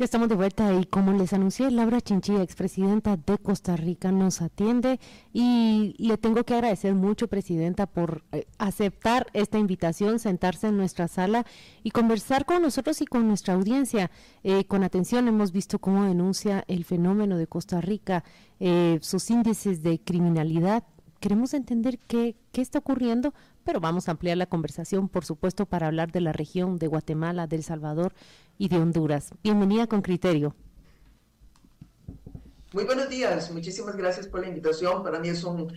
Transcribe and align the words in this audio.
Ya 0.00 0.04
estamos 0.04 0.30
de 0.30 0.34
vuelta 0.34 0.72
y 0.72 0.86
como 0.86 1.12
les 1.12 1.34
anuncié, 1.34 1.70
Laura 1.70 2.00
Chinchilla, 2.00 2.42
expresidenta 2.42 3.18
de 3.18 3.36
Costa 3.36 3.76
Rica, 3.76 4.10
nos 4.10 4.40
atiende 4.40 4.98
y 5.34 5.94
le 5.98 6.16
tengo 6.16 6.42
que 6.44 6.54
agradecer 6.54 6.94
mucho, 6.94 7.28
presidenta, 7.28 7.84
por 7.86 8.24
eh, 8.32 8.46
aceptar 8.56 9.26
esta 9.34 9.58
invitación, 9.58 10.18
sentarse 10.18 10.68
en 10.68 10.78
nuestra 10.78 11.06
sala 11.06 11.44
y 11.82 11.90
conversar 11.90 12.46
con 12.46 12.62
nosotros 12.62 13.02
y 13.02 13.04
con 13.04 13.28
nuestra 13.28 13.52
audiencia. 13.52 14.10
Eh, 14.42 14.64
con 14.64 14.84
atención 14.84 15.28
hemos 15.28 15.52
visto 15.52 15.78
cómo 15.78 16.04
denuncia 16.04 16.64
el 16.66 16.86
fenómeno 16.86 17.36
de 17.36 17.46
Costa 17.46 17.82
Rica, 17.82 18.24
eh, 18.58 19.00
sus 19.02 19.28
índices 19.28 19.82
de 19.82 20.00
criminalidad. 20.00 20.82
Queremos 21.20 21.52
entender 21.52 21.98
qué, 21.98 22.36
qué 22.52 22.62
está 22.62 22.78
ocurriendo, 22.78 23.34
pero 23.64 23.80
vamos 23.80 24.08
a 24.08 24.12
ampliar 24.12 24.38
la 24.38 24.46
conversación, 24.46 25.10
por 25.10 25.26
supuesto, 25.26 25.66
para 25.66 25.88
hablar 25.88 26.10
de 26.10 26.22
la 26.22 26.32
región 26.32 26.78
de 26.78 26.86
Guatemala, 26.86 27.46
de 27.46 27.56
El 27.56 27.64
Salvador 27.64 28.14
y 28.60 28.68
de 28.68 28.76
Honduras. 28.76 29.30
Bienvenida 29.42 29.86
con 29.86 30.02
criterio. 30.02 30.54
Muy 32.74 32.84
buenos 32.84 33.08
días, 33.08 33.50
muchísimas 33.50 33.96
gracias 33.96 34.26
por 34.28 34.40
la 34.40 34.48
invitación. 34.48 35.02
Para 35.02 35.18
mí 35.18 35.30
es 35.30 35.42
un 35.44 35.72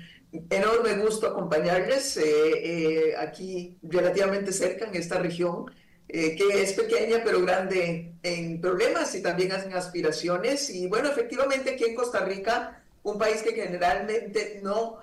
enorme 0.49 0.97
gusto 0.97 1.27
acompañarles 1.27 2.17
eh, 2.17 2.23
eh, 2.25 3.15
aquí 3.17 3.77
relativamente 3.83 4.51
cerca 4.51 4.85
en 4.85 4.95
esta 4.95 5.17
región, 5.17 5.71
eh, 6.09 6.35
que 6.35 6.61
es 6.61 6.73
pequeña 6.73 7.21
pero 7.23 7.41
grande 7.41 8.15
en 8.21 8.59
problemas 8.59 9.15
y 9.15 9.21
también 9.21 9.53
hacen 9.53 9.73
aspiraciones. 9.73 10.69
Y 10.69 10.87
bueno, 10.87 11.07
efectivamente 11.07 11.75
aquí 11.75 11.85
en 11.85 11.95
Costa 11.95 12.25
Rica, 12.25 12.83
un 13.03 13.17
país 13.17 13.41
que 13.43 13.53
generalmente 13.53 14.59
no 14.61 14.97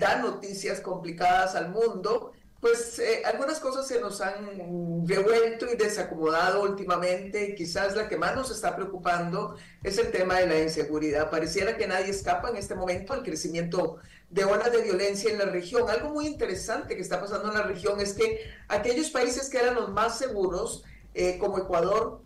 da 0.00 0.18
noticias 0.18 0.80
complicadas 0.80 1.54
al 1.54 1.70
mundo, 1.70 2.32
pues 2.60 2.98
eh, 2.98 3.22
algunas 3.24 3.58
cosas 3.58 3.86
se 3.86 4.00
nos 4.00 4.20
han 4.20 5.06
revuelto 5.06 5.66
y 5.72 5.76
desacomodado 5.76 6.62
últimamente. 6.62 7.54
Quizás 7.54 7.96
la 7.96 8.06
que 8.06 8.18
más 8.18 8.36
nos 8.36 8.50
está 8.50 8.76
preocupando 8.76 9.56
es 9.82 9.96
el 9.96 10.10
tema 10.10 10.38
de 10.40 10.46
la 10.46 10.60
inseguridad. 10.60 11.30
Pareciera 11.30 11.78
que 11.78 11.86
nadie 11.86 12.10
escapa 12.10 12.50
en 12.50 12.56
este 12.56 12.74
momento 12.74 13.14
al 13.14 13.22
crecimiento 13.22 13.96
de 14.28 14.44
olas 14.44 14.70
de 14.70 14.82
violencia 14.82 15.30
en 15.30 15.38
la 15.38 15.46
región. 15.46 15.88
Algo 15.88 16.10
muy 16.10 16.26
interesante 16.26 16.94
que 16.94 17.02
está 17.02 17.18
pasando 17.18 17.48
en 17.48 17.54
la 17.54 17.62
región 17.62 17.98
es 17.98 18.12
que 18.12 18.50
aquellos 18.68 19.08
países 19.08 19.48
que 19.48 19.58
eran 19.58 19.74
los 19.74 19.90
más 19.90 20.18
seguros, 20.18 20.84
eh, 21.14 21.38
como 21.38 21.58
Ecuador, 21.58 22.20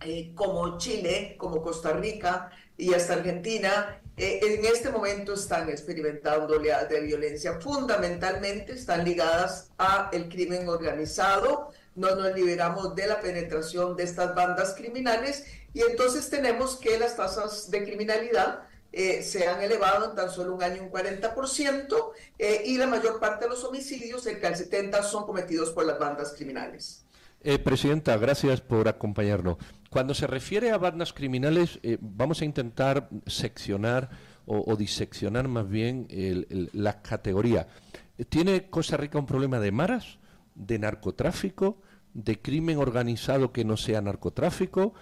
eh, 0.00 0.32
como 0.34 0.78
Chile, 0.78 1.36
como 1.38 1.62
Costa 1.62 1.92
Rica 1.92 2.50
y 2.78 2.94
hasta 2.94 3.14
Argentina, 3.14 4.00
eh, 4.18 4.40
en 4.42 4.64
este 4.64 4.90
momento 4.90 5.34
están 5.34 5.68
experimentando 5.68 6.56
oleadas 6.56 6.88
de 6.88 7.00
violencia. 7.00 7.60
Fundamentalmente 7.60 8.72
están 8.72 9.04
ligadas 9.04 9.70
a 9.78 10.10
el 10.12 10.28
crimen 10.28 10.68
organizado. 10.68 11.70
No 11.94 12.14
nos 12.16 12.34
liberamos 12.34 12.94
de 12.96 13.06
la 13.06 13.20
penetración 13.20 13.96
de 13.96 14.04
estas 14.04 14.34
bandas 14.34 14.74
criminales 14.74 15.44
y 15.72 15.82
entonces 15.82 16.28
tenemos 16.28 16.76
que 16.76 16.98
las 16.98 17.16
tasas 17.16 17.70
de 17.70 17.84
criminalidad 17.84 18.62
eh, 18.90 19.22
se 19.22 19.46
han 19.46 19.60
elevado 19.60 20.10
en 20.10 20.16
tan 20.16 20.30
solo 20.30 20.54
un 20.54 20.62
año 20.62 20.82
un 20.82 20.90
40% 20.90 22.12
eh, 22.38 22.62
y 22.64 22.78
la 22.78 22.86
mayor 22.86 23.20
parte 23.20 23.44
de 23.44 23.50
los 23.50 23.62
homicidios, 23.62 24.22
cerca 24.22 24.50
del 24.50 24.58
70%, 24.58 25.02
son 25.02 25.26
cometidos 25.26 25.70
por 25.70 25.84
las 25.84 25.98
bandas 25.98 26.32
criminales. 26.32 27.04
Presidenta, 27.64 28.16
gracias 28.16 28.60
por 28.60 28.88
acompañarnos. 28.88 29.56
Cuando 29.90 30.12
se 30.12 30.26
refiere 30.26 30.70
a 30.70 30.78
bandas 30.78 31.12
criminales, 31.12 31.78
eh, 31.82 31.96
vamos 32.00 32.42
a 32.42 32.44
intentar 32.44 33.08
seccionar 33.26 34.10
o, 34.44 34.76
diseccionar 34.76 35.46
más 35.46 35.68
bien 35.68 36.08
la 36.72 37.02
categoría. 37.02 37.68
¿Tiene 38.28 38.70
Costa 38.70 38.96
Rica 38.96 39.18
un 39.18 39.26
problema 39.26 39.60
de 39.60 39.72
maras, 39.72 40.18
de 40.54 40.78
narcotráfico, 40.78 41.82
de 42.14 42.40
crimen 42.40 42.78
organizado 42.78 43.52
que 43.52 43.64
no 43.64 43.76
sea 43.76 44.00
narcotráfico? 44.00 44.94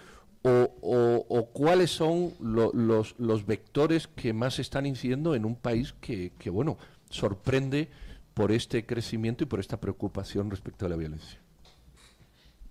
¿O, 0.43 1.49
cuáles 1.53 1.91
son 1.91 2.33
los, 2.39 3.45
vectores 3.45 4.07
que 4.07 4.33
más 4.33 4.59
están 4.59 4.85
incidiendo 4.85 5.33
en 5.33 5.45
un 5.45 5.55
país 5.55 5.93
que, 6.01 6.31
bueno, 6.51 6.77
sorprende 7.09 7.89
por 8.33 8.51
este 8.51 8.85
crecimiento 8.85 9.45
y 9.45 9.47
por 9.47 9.59
esta 9.59 9.79
preocupación 9.79 10.51
respecto 10.51 10.85
a 10.85 10.89
la 10.89 10.97
violencia? 10.97 11.39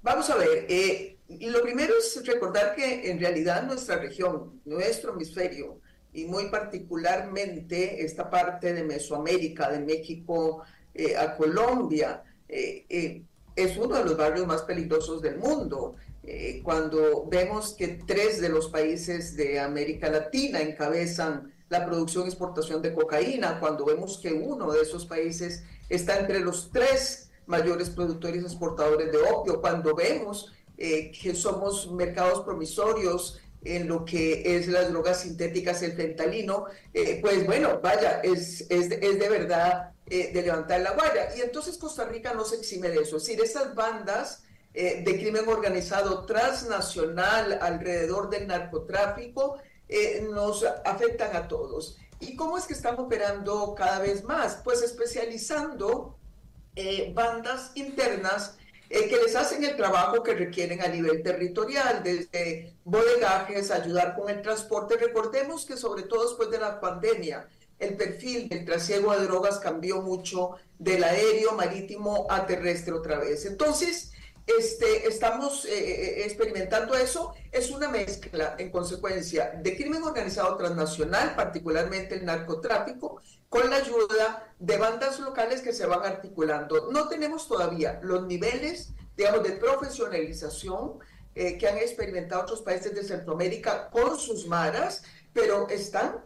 Vamos 0.07 0.31
a 0.31 0.37
ver, 0.37 0.67
eh, 0.69 1.17
lo 1.51 1.63
primero 1.63 1.95
es 1.99 2.25
recordar 2.25 2.77
que 2.77 3.11
en 3.11 3.19
realidad 3.19 3.65
nuestra 3.65 3.97
región, 3.97 4.61
nuestro 4.65 5.15
hemisferio, 5.15 5.81
y 6.13 6.27
muy 6.27 6.49
particularmente 6.49 8.05
esta 8.05 8.31
parte 8.31 8.73
de 8.73 8.85
Mesoamérica, 8.85 9.69
de 9.69 9.81
México 9.81 10.63
eh, 10.95 11.17
a 11.17 11.37
Colombia, 11.37 12.23
eh, 12.49 13.25
es 13.57 13.77
uno 13.77 13.97
de 13.97 14.05
los 14.05 14.17
barrios 14.17 14.47
más 14.47 14.63
peligrosos 14.63 15.21
del 15.21 15.39
mundo. 15.39 15.97
cuando 16.63 17.27
vemos 17.27 17.75
que 17.75 17.89
tres 18.07 18.41
de 18.41 18.49
los 18.49 18.69
países 18.69 19.37
de 19.37 19.59
América 19.59 20.09
Latina 20.09 20.61
encabezan 20.61 21.53
la 21.69 21.85
producción 21.85 22.27
y 22.27 22.29
exportación 22.29 22.81
de 22.81 22.95
cocaína, 22.95 23.59
cuando 23.59 23.85
vemos 23.85 24.19
que 24.23 24.33
uno 24.33 24.71
de 24.71 24.83
esos 24.83 25.05
países 25.05 25.65
está 25.89 26.21
entre 26.21 26.39
los 26.39 26.71
tres 26.71 27.26
mayores 27.47 27.91
productores 27.91 28.43
exportadores 28.43 29.11
de 29.13 29.19
opio, 29.19 29.61
cuando 29.61 29.95
vemos 29.95 30.53
eh, 30.79 31.11
que 31.11 31.35
somos 31.35 31.91
mercados 31.91 32.45
promisorios 32.45 33.41
en 33.65 33.89
lo 33.89 34.05
que 34.05 34.57
es 34.57 34.69
las 34.69 34.91
drogas 34.91 35.23
sintéticas, 35.23 35.83
el 35.83 35.93
fentalino, 35.93 36.67
eh, 36.93 37.19
pues 37.21 37.47
bueno, 37.47 37.81
vaya, 37.83 38.21
es, 38.21 38.67
es, 38.69 38.91
es 38.91 39.19
de 39.19 39.29
verdad 39.29 39.93
eh, 40.07 40.31
de 40.33 40.43
levantar 40.43 40.81
la 40.81 40.93
guardia. 40.93 41.35
Y 41.37 41.41
entonces 41.41 41.79
Costa 41.79 42.05
Rica 42.05 42.35
no 42.35 42.45
se 42.45 42.57
exime 42.57 42.91
de 42.91 43.01
eso. 43.01 43.17
Es 43.17 43.27
decir, 43.27 43.43
esas 43.43 43.75
bandas 43.75 44.43
de 44.75 45.19
crimen 45.19 45.49
organizado 45.49 46.27
transnacional 46.27 47.59
alrededor 47.63 48.29
del 48.29 48.47
narcotráfico 48.47 49.57
nos 50.31 50.67
afectan 50.85 51.35
a 51.35 51.49
todos. 51.49 51.97
¿Y 52.21 52.37
cómo 52.37 52.59
es 52.59 52.67
que 52.67 52.75
están 52.75 53.01
operando 53.01 53.75
cada 53.75 54.01
vez 54.01 54.23
más? 54.25 54.61
Pues 54.63 54.83
especializando 54.83 56.19
eh, 56.77 57.11
bandas 57.15 57.73
internas 57.75 58.57
eh, 58.89 59.09
que 59.09 59.17
les 59.17 59.35
hacen 59.35 59.65
el 59.65 59.77
trabajo 59.77 60.23
que 60.23 60.35
requieren 60.35 60.81
a 60.83 60.89
nivel 60.89 61.23
territorial, 61.23 62.03
desde 62.05 62.75
bodegajes, 62.85 63.71
ayudar 63.71 64.15
con 64.15 64.31
el 64.31 64.43
transporte. 64.43 64.97
Recordemos 64.97 65.65
que 65.65 65.77
sobre 65.77 66.05
todo 66.05 66.29
después 66.29 66.51
de 66.51 66.59
la 66.59 66.79
pandemia, 66.81 67.49
el 67.79 67.97
perfil 67.97 68.49
del 68.49 68.65
trasiego 68.65 69.13
de 69.13 69.25
drogas 69.27 69.59
cambió 69.59 70.03
mucho 70.03 70.53
del 70.79 71.03
aéreo, 71.03 71.53
marítimo 71.53 72.27
a 72.31 72.47
terrestre 72.47 72.93
otra 72.93 73.19
vez. 73.19 73.45
Entonces, 73.45 74.13
este, 74.47 75.09
estamos 75.09 75.65
eh, 75.65 75.71
eh, 75.71 76.25
experimentando 76.25 76.95
eso, 76.95 77.35
es 77.51 77.71
una 77.71 77.89
mezcla 77.89 78.55
en 78.59 78.71
consecuencia 78.71 79.59
de 79.61 79.77
crimen 79.77 80.05
organizado 80.05 80.57
transnacional, 80.57 81.35
particularmente 81.35 82.15
el 82.15 82.25
narcotráfico, 82.25 83.21
con 83.49 83.69
la 83.69 83.77
ayuda 83.77 84.55
de 84.61 84.77
bandas 84.77 85.19
locales 85.19 85.63
que 85.63 85.73
se 85.73 85.85
van 85.87 86.05
articulando. 86.05 86.93
No 86.93 87.09
tenemos 87.09 87.49
todavía 87.49 87.99
los 88.05 88.27
niveles, 88.27 88.91
digamos, 89.17 89.43
de 89.43 89.53
profesionalización 89.53 91.01
eh, 91.35 91.59
que 91.59 91.69
han 91.69 91.79
experimentado 91.79 92.43
otros 92.43 92.63
países 92.63 92.95
de 92.95 93.03
Centroamérica 93.03 93.91
con 93.91 94.17
sus 94.17 94.47
maras, 94.47 95.03
pero 95.33 95.69
están 95.69 96.25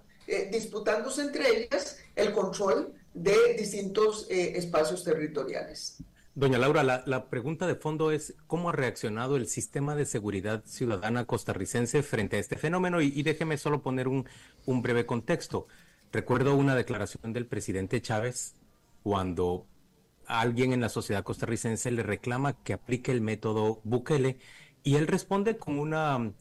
disputándose 0.52 1.22
entre 1.22 1.48
ellas 1.48 1.98
el 2.14 2.32
control 2.32 2.94
de 3.14 3.54
distintos 3.54 4.28
espacios 4.30 5.02
territoriales. 5.02 5.96
Doña 6.40 6.56
Laura, 6.56 7.02
la, 7.04 7.28
pregunta 7.28 7.66
de 7.66 7.74
fondo 7.74 8.10
es 8.10 8.34
cómo 8.46 8.70
ha 8.70 8.72
reaccionado 8.72 9.36
el 9.36 9.46
sistema 9.46 9.94
de 9.94 10.06
seguridad 10.06 10.64
ciudadana 10.64 11.26
costarricense 11.26 12.02
frente 12.02 12.38
a 12.38 12.40
este 12.40 12.56
fenómeno 12.56 13.02
y, 13.02 13.22
déjeme 13.22 13.58
solo 13.58 13.82
poner 13.82 14.08
un, 14.08 14.24
breve 14.66 15.04
contexto. 15.04 15.66
Recuerdo 16.10 16.56
una 16.56 16.74
declaración 16.74 17.34
del 17.34 17.44
presidente 17.44 18.00
Chávez 18.00 18.54
cuando 19.02 19.66
alguien 20.24 20.72
en 20.72 20.80
la 20.80 20.88
sociedad 20.88 21.24
costarricense 21.24 21.90
le 21.90 22.02
reclama 22.02 22.54
que 22.54 22.72
aplique 22.72 23.12
el 23.12 23.20
método 23.20 23.82
Bukele 23.84 24.38
y 24.82 24.94
él 24.94 25.08
responde 25.08 25.58
con 25.58 25.78
una 25.78 26.32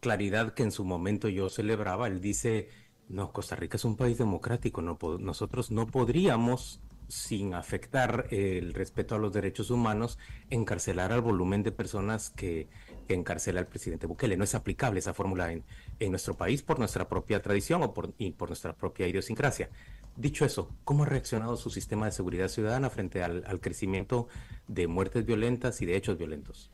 claridad 0.00 0.52
que 0.52 0.64
en 0.64 0.72
su 0.72 0.84
momento 0.84 1.26
yo 1.30 1.48
celebraba. 1.48 2.06
Él 2.06 2.20
dice, 2.20 2.68
no, 3.08 3.32
Costa 3.32 3.56
Rica 3.56 3.78
es 3.78 3.86
un 3.86 3.96
país 3.96 4.18
democrático, 4.18 4.82
no, 4.82 4.98
nosotros 5.18 5.70
no 5.70 5.86
podríamos 5.86 6.82
sin 7.08 7.54
afectar 7.54 8.26
el 8.30 8.74
respeto 8.74 9.14
a 9.14 9.18
los 9.18 9.32
derechos 9.32 9.70
humanos, 9.70 10.18
encarcelar 10.50 11.12
al 11.12 11.22
volumen 11.22 11.62
de 11.62 11.72
personas 11.72 12.30
que, 12.30 12.68
encarcela 13.08 13.60
el 13.60 13.66
presidente 13.66 14.06
Bukele. 14.06 14.36
No 14.36 14.44
es 14.44 14.54
aplicable 14.54 14.98
esa 14.98 15.14
fórmula 15.14 15.50
en, 15.50 15.64
nuestro 16.10 16.34
país 16.34 16.62
por 16.62 16.78
nuestra 16.78 17.08
propia 17.08 17.40
tradición 17.40 17.82
o 17.82 17.94
por, 17.94 18.12
y 18.18 18.32
por 18.32 18.50
nuestra 18.50 18.74
propia 18.74 19.08
idiosincrasia. 19.08 19.70
Dicho 20.14 20.44
eso, 20.44 20.68
¿cómo 20.84 21.04
ha 21.04 21.06
reaccionado 21.06 21.56
su 21.56 21.70
sistema 21.70 22.04
de 22.04 22.12
seguridad 22.12 22.48
ciudadana 22.48 22.90
frente 22.90 23.22
al, 23.22 23.60
crecimiento 23.60 24.28
de 24.66 24.88
muertes 24.88 25.24
violentas 25.24 25.80
y 25.80 25.86
de 25.86 25.96
hechos 25.96 26.18
violentos? 26.18 26.70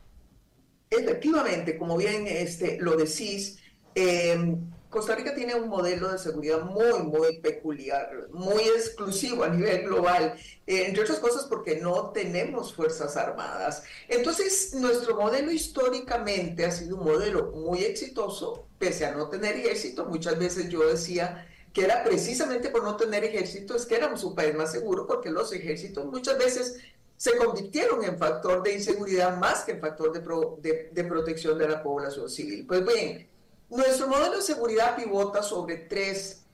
Efectivamente, 0.90 1.78
como 1.78 1.96
bien 1.96 2.26
este, 2.26 2.78
lo 2.80 2.96
decís, 2.96 3.60
eh, 3.94 4.56
Costa 4.94 5.16
Rica 5.16 5.34
tiene 5.34 5.56
un 5.56 5.68
modelo 5.68 6.12
de 6.12 6.18
seguridad 6.18 6.62
muy, 6.62 7.02
muy 7.02 7.40
peculiar, 7.40 8.28
muy 8.30 8.62
exclusivo 8.62 9.42
a 9.42 9.48
nivel 9.48 9.82
global, 9.82 10.36
eh, 10.68 10.84
entre 10.86 11.02
otras 11.02 11.18
cosas 11.18 11.46
porque 11.46 11.80
no 11.80 12.10
tenemos 12.12 12.72
fuerzas 12.72 13.16
armadas. 13.16 13.82
Entonces, 14.08 14.72
nuestro 14.74 15.16
modelo 15.16 15.50
históricamente 15.50 16.64
ha 16.64 16.70
sido 16.70 16.96
un 16.96 17.06
modelo 17.06 17.50
muy 17.50 17.82
exitoso, 17.82 18.68
pese 18.78 19.04
a 19.04 19.16
no 19.16 19.28
tener 19.28 19.56
ejército. 19.56 20.04
Muchas 20.04 20.38
veces 20.38 20.68
yo 20.68 20.88
decía 20.88 21.44
que 21.72 21.82
era 21.82 22.04
precisamente 22.04 22.68
por 22.68 22.84
no 22.84 22.96
tener 22.96 23.24
ejército, 23.24 23.74
es 23.74 23.86
que 23.86 23.96
éramos 23.96 24.22
un 24.22 24.36
país 24.36 24.54
más 24.54 24.70
seguro, 24.70 25.08
porque 25.08 25.28
los 25.28 25.52
ejércitos 25.52 26.06
muchas 26.06 26.38
veces 26.38 26.78
se 27.16 27.36
convirtieron 27.36 28.04
en 28.04 28.16
factor 28.16 28.62
de 28.62 28.74
inseguridad 28.74 29.36
más 29.38 29.64
que 29.64 29.72
en 29.72 29.80
factor 29.80 30.12
de, 30.12 30.90
de 30.92 31.04
protección 31.04 31.58
de 31.58 31.68
la 31.68 31.82
población 31.82 32.30
civil. 32.30 32.64
Pues 32.64 32.86
bien, 32.86 33.33
nuestro 33.70 34.08
modelo 34.08 34.36
de 34.36 34.42
seguridad 34.42 34.96
pivota 34.96 35.42
sobre 35.42 35.76
tres 35.76 36.44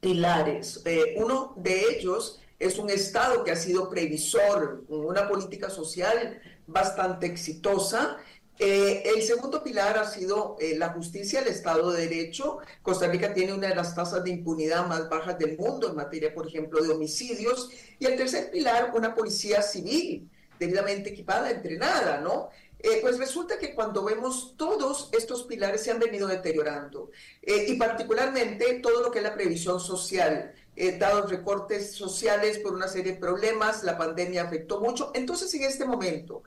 pilares. 0.00 0.82
Eh, 0.84 1.14
uno 1.16 1.54
de 1.56 1.82
ellos 1.90 2.40
es 2.58 2.78
un 2.78 2.90
Estado 2.90 3.44
que 3.44 3.52
ha 3.52 3.56
sido 3.56 3.88
previsor, 3.88 4.84
una 4.88 5.28
política 5.28 5.70
social 5.70 6.40
bastante 6.66 7.26
exitosa. 7.26 8.18
Eh, 8.58 9.04
el 9.14 9.22
segundo 9.22 9.62
pilar 9.62 9.96
ha 9.98 10.04
sido 10.04 10.56
eh, 10.58 10.76
la 10.76 10.88
justicia, 10.88 11.40
el 11.40 11.46
Estado 11.46 11.92
de 11.92 12.08
Derecho. 12.08 12.58
Costa 12.82 13.06
Rica 13.06 13.32
tiene 13.32 13.52
una 13.52 13.68
de 13.68 13.76
las 13.76 13.94
tasas 13.94 14.24
de 14.24 14.30
impunidad 14.30 14.86
más 14.86 15.08
bajas 15.08 15.38
del 15.38 15.56
mundo 15.56 15.88
en 15.88 15.94
materia, 15.94 16.34
por 16.34 16.48
ejemplo, 16.48 16.82
de 16.82 16.90
homicidios. 16.90 17.70
Y 18.00 18.06
el 18.06 18.16
tercer 18.16 18.50
pilar, 18.50 18.92
una 18.94 19.14
policía 19.14 19.62
civil 19.62 20.28
debidamente 20.58 21.10
equipada, 21.10 21.50
entrenada, 21.50 22.20
¿no? 22.20 22.50
Eh, 22.80 22.98
pues 23.00 23.18
resulta 23.18 23.58
que 23.58 23.74
cuando 23.74 24.04
vemos 24.04 24.54
todos 24.56 25.08
estos 25.12 25.42
pilares 25.44 25.82
se 25.82 25.90
han 25.90 25.98
venido 25.98 26.28
deteriorando 26.28 27.10
eh, 27.42 27.66
y 27.68 27.76
particularmente 27.76 28.74
todo 28.74 29.02
lo 29.02 29.10
que 29.10 29.18
es 29.18 29.24
la 29.24 29.34
previsión 29.34 29.80
social, 29.80 30.54
eh, 30.76 30.96
dados 30.96 31.28
recortes 31.28 31.92
sociales 31.92 32.60
por 32.60 32.74
una 32.74 32.86
serie 32.86 33.14
de 33.14 33.18
problemas, 33.18 33.82
la 33.82 33.98
pandemia 33.98 34.44
afectó 34.44 34.80
mucho. 34.80 35.10
Entonces 35.14 35.52
en 35.54 35.64
este 35.64 35.84
momento 35.84 36.44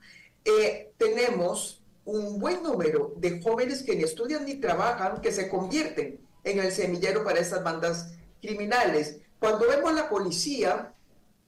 tenemos 0.97 1.83
un 2.05 2.39
buen 2.39 2.63
número 2.63 3.13
de 3.17 3.41
jóvenes 3.41 3.83
que 3.83 3.95
ni 3.95 4.03
estudian 4.03 4.45
ni 4.45 4.55
trabajan, 4.55 5.21
que 5.21 5.31
se 5.31 5.49
convierten 5.49 6.19
en 6.43 6.59
el 6.59 6.71
semillero 6.71 7.23
para 7.23 7.39
estas 7.39 7.63
bandas 7.63 8.13
criminales. 8.41 9.17
Cuando 9.39 9.67
vemos 9.67 9.93
la 9.93 10.09
policía, 10.09 10.93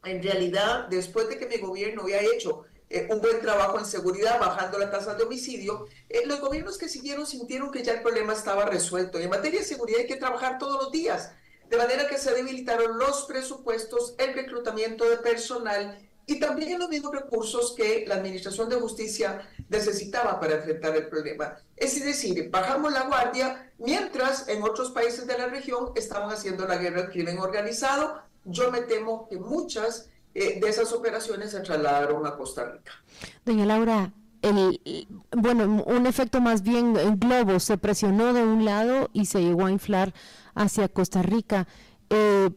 en 0.04 0.22
realidad, 0.22 0.88
después 0.90 1.30
de 1.30 1.38
que 1.38 1.48
mi 1.48 1.58
gobierno 1.58 2.04
había 2.04 2.22
hecho 2.22 2.66
eh, 2.94 3.08
un 3.10 3.22
buen 3.22 3.42
trabajo 3.42 3.80
en 3.80 3.88
seguridad, 3.88 4.40
bajando 4.40 4.78
la 4.78 4.92
tasa 4.92 5.16
de 5.16 5.24
homicidio, 5.24 5.88
eh, 6.10 6.28
los 6.28 6.40
gobiernos 6.40 6.78
que 6.78 6.88
siguieron 6.88 7.26
sintieron 7.26 7.72
que 7.72 7.82
ya 7.82 7.94
el 7.94 8.04
problema 8.04 8.34
estaba 8.34 8.66
resuelto. 8.66 9.20
Y 9.20 9.24
en 9.24 9.32
materia 9.32 9.62
de 9.62 9.66
seguridad 9.66 10.02
hay 10.02 10.06
que 10.06 10.18
trabajar 10.18 10.60
todos 10.60 10.84
los 10.84 10.92
días, 10.92 11.32
de 11.72 11.78
manera 11.78 12.08
que 12.08 12.20
se 12.20 12.32
debilitaron 12.36 13.00
los 13.00 13.24
presupuestos, 13.24 14.14
el 14.20 14.36
reclutamiento 14.36 15.10
de 15.10 15.18
personal 15.18 15.98
y 16.28 16.40
también 16.40 16.78
los 16.78 16.88
mismos 16.88 17.16
recursos 17.16 17.74
que 17.76 18.06
la 18.08 18.14
Administración 18.14 18.70
de 18.70 18.76
Justicia 18.76 19.50
necesitaba 19.70 20.40
para 20.40 20.58
enfrentar 20.58 20.96
el 20.96 21.08
problema. 21.08 21.58
Es 21.76 22.00
decir, 22.06 22.52
bajamos 22.52 22.94
la 22.94 23.08
guardia 23.08 23.72
mientras 23.80 24.48
en 24.50 24.62
otros 24.62 24.92
países 24.92 25.26
de 25.26 25.36
la 25.36 25.48
región 25.48 25.94
estaban 25.96 26.30
haciendo 26.30 26.68
la 26.68 26.78
guerra 26.78 27.02
al 27.02 27.10
crimen 27.10 27.40
organizado. 27.40 28.22
Yo 28.46 28.72
me 28.72 28.82
temo 28.82 29.28
que 29.28 29.38
muchas 29.38 30.10
eh, 30.36 30.60
de 30.60 30.70
esas 30.70 30.92
operaciones 30.94 31.52
se 31.52 31.60
trasladaron 31.62 32.26
a 32.26 32.36
Costa 32.36 32.66
Rica. 32.66 32.92
Doña 33.46 33.66
Laura, 33.66 34.12
el, 34.42 35.08
bueno, 35.32 35.84
un 35.86 36.06
efecto 36.06 36.42
más 36.42 36.64
bien 36.64 36.98
en 36.98 37.20
globo, 37.20 37.60
se 37.60 37.78
presionó 37.78 38.34
de 38.34 38.44
un 38.44 38.66
lado 38.66 39.10
y 39.14 39.26
se 39.26 39.42
llegó 39.42 39.66
a 39.66 39.72
inflar 39.72 40.14
hacia 40.54 40.90
Costa 40.90 41.22
Rica. 41.22 41.68
Eh, 42.10 42.50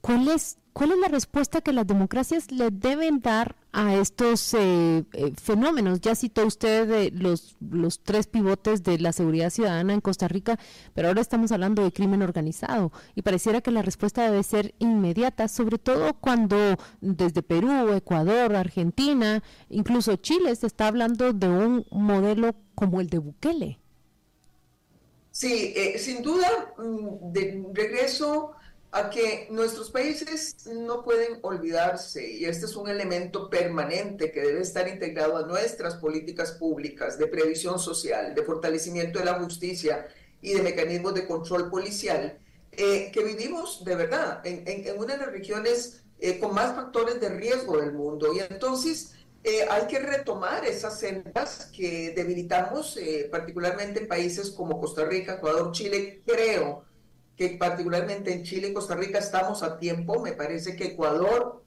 ¿Cuál 0.00 0.28
es 0.28 0.59
¿Cuál 0.72 0.92
es 0.92 0.98
la 0.98 1.08
respuesta 1.08 1.60
que 1.60 1.72
las 1.72 1.86
democracias 1.86 2.52
le 2.52 2.70
deben 2.70 3.20
dar 3.20 3.56
a 3.72 3.96
estos 3.96 4.54
eh, 4.54 5.04
eh, 5.12 5.32
fenómenos? 5.40 6.00
Ya 6.00 6.14
citó 6.14 6.46
usted 6.46 7.12
los, 7.12 7.56
los 7.60 8.00
tres 8.00 8.28
pivotes 8.28 8.84
de 8.84 8.98
la 8.98 9.12
seguridad 9.12 9.50
ciudadana 9.50 9.92
en 9.92 10.00
Costa 10.00 10.28
Rica, 10.28 10.58
pero 10.94 11.08
ahora 11.08 11.20
estamos 11.20 11.50
hablando 11.50 11.82
de 11.82 11.92
crimen 11.92 12.22
organizado 12.22 12.92
y 13.16 13.22
pareciera 13.22 13.60
que 13.60 13.72
la 13.72 13.82
respuesta 13.82 14.22
debe 14.22 14.42
ser 14.44 14.74
inmediata, 14.78 15.48
sobre 15.48 15.78
todo 15.78 16.14
cuando 16.14 16.56
desde 17.00 17.42
Perú, 17.42 17.92
Ecuador, 17.92 18.54
Argentina, 18.54 19.42
incluso 19.68 20.16
Chile 20.16 20.54
se 20.54 20.68
está 20.68 20.86
hablando 20.86 21.32
de 21.32 21.48
un 21.48 21.84
modelo 21.90 22.54
como 22.76 23.00
el 23.00 23.08
de 23.08 23.18
Bukele. 23.18 23.80
Sí, 25.32 25.72
eh, 25.76 25.98
sin 25.98 26.22
duda, 26.22 26.74
mm, 26.78 27.32
de 27.32 27.64
regreso 27.72 28.52
a 28.92 29.08
que 29.08 29.46
nuestros 29.50 29.90
países 29.90 30.66
no 30.66 31.04
pueden 31.04 31.38
olvidarse, 31.42 32.28
y 32.28 32.44
este 32.44 32.66
es 32.66 32.74
un 32.74 32.88
elemento 32.88 33.48
permanente 33.48 34.32
que 34.32 34.40
debe 34.40 34.62
estar 34.62 34.88
integrado 34.88 35.36
a 35.36 35.46
nuestras 35.46 35.94
políticas 35.96 36.52
públicas 36.52 37.16
de 37.16 37.28
previsión 37.28 37.78
social, 37.78 38.34
de 38.34 38.42
fortalecimiento 38.42 39.20
de 39.20 39.26
la 39.26 39.34
justicia 39.34 40.08
y 40.42 40.54
de 40.54 40.62
mecanismos 40.62 41.14
de 41.14 41.26
control 41.26 41.70
policial, 41.70 42.38
eh, 42.72 43.10
que 43.12 43.22
vivimos 43.22 43.84
de 43.84 43.94
verdad 43.94 44.40
en, 44.44 44.98
una 44.98 45.14
de 45.14 45.20
las 45.20 45.32
regiones 45.32 46.02
eh, 46.18 46.38
con 46.38 46.54
más 46.54 46.74
factores 46.74 47.20
de 47.20 47.28
riesgo 47.28 47.80
del 47.80 47.92
mundo. 47.92 48.32
Y 48.34 48.40
entonces 48.40 49.14
eh, 49.44 49.66
hay 49.70 49.86
que 49.86 50.00
retomar 50.00 50.64
esas 50.64 50.98
sendas 50.98 51.70
que 51.76 52.12
debilitamos, 52.16 52.98
particularmente 53.30 54.00
en 54.00 54.08
países 54.08 54.50
como 54.50 54.80
Costa 54.80 55.04
Rica, 55.04 55.34
Ecuador, 55.34 55.70
Chile, 55.70 56.22
creo 56.26 56.89
que 57.40 57.56
particularmente 57.56 58.34
en 58.34 58.42
Chile 58.42 58.68
y 58.68 58.74
Costa 58.74 58.94
Rica 58.94 59.18
estamos 59.18 59.62
a 59.62 59.78
tiempo. 59.78 60.20
Me 60.20 60.32
parece 60.32 60.76
que 60.76 60.88
Ecuador 60.88 61.62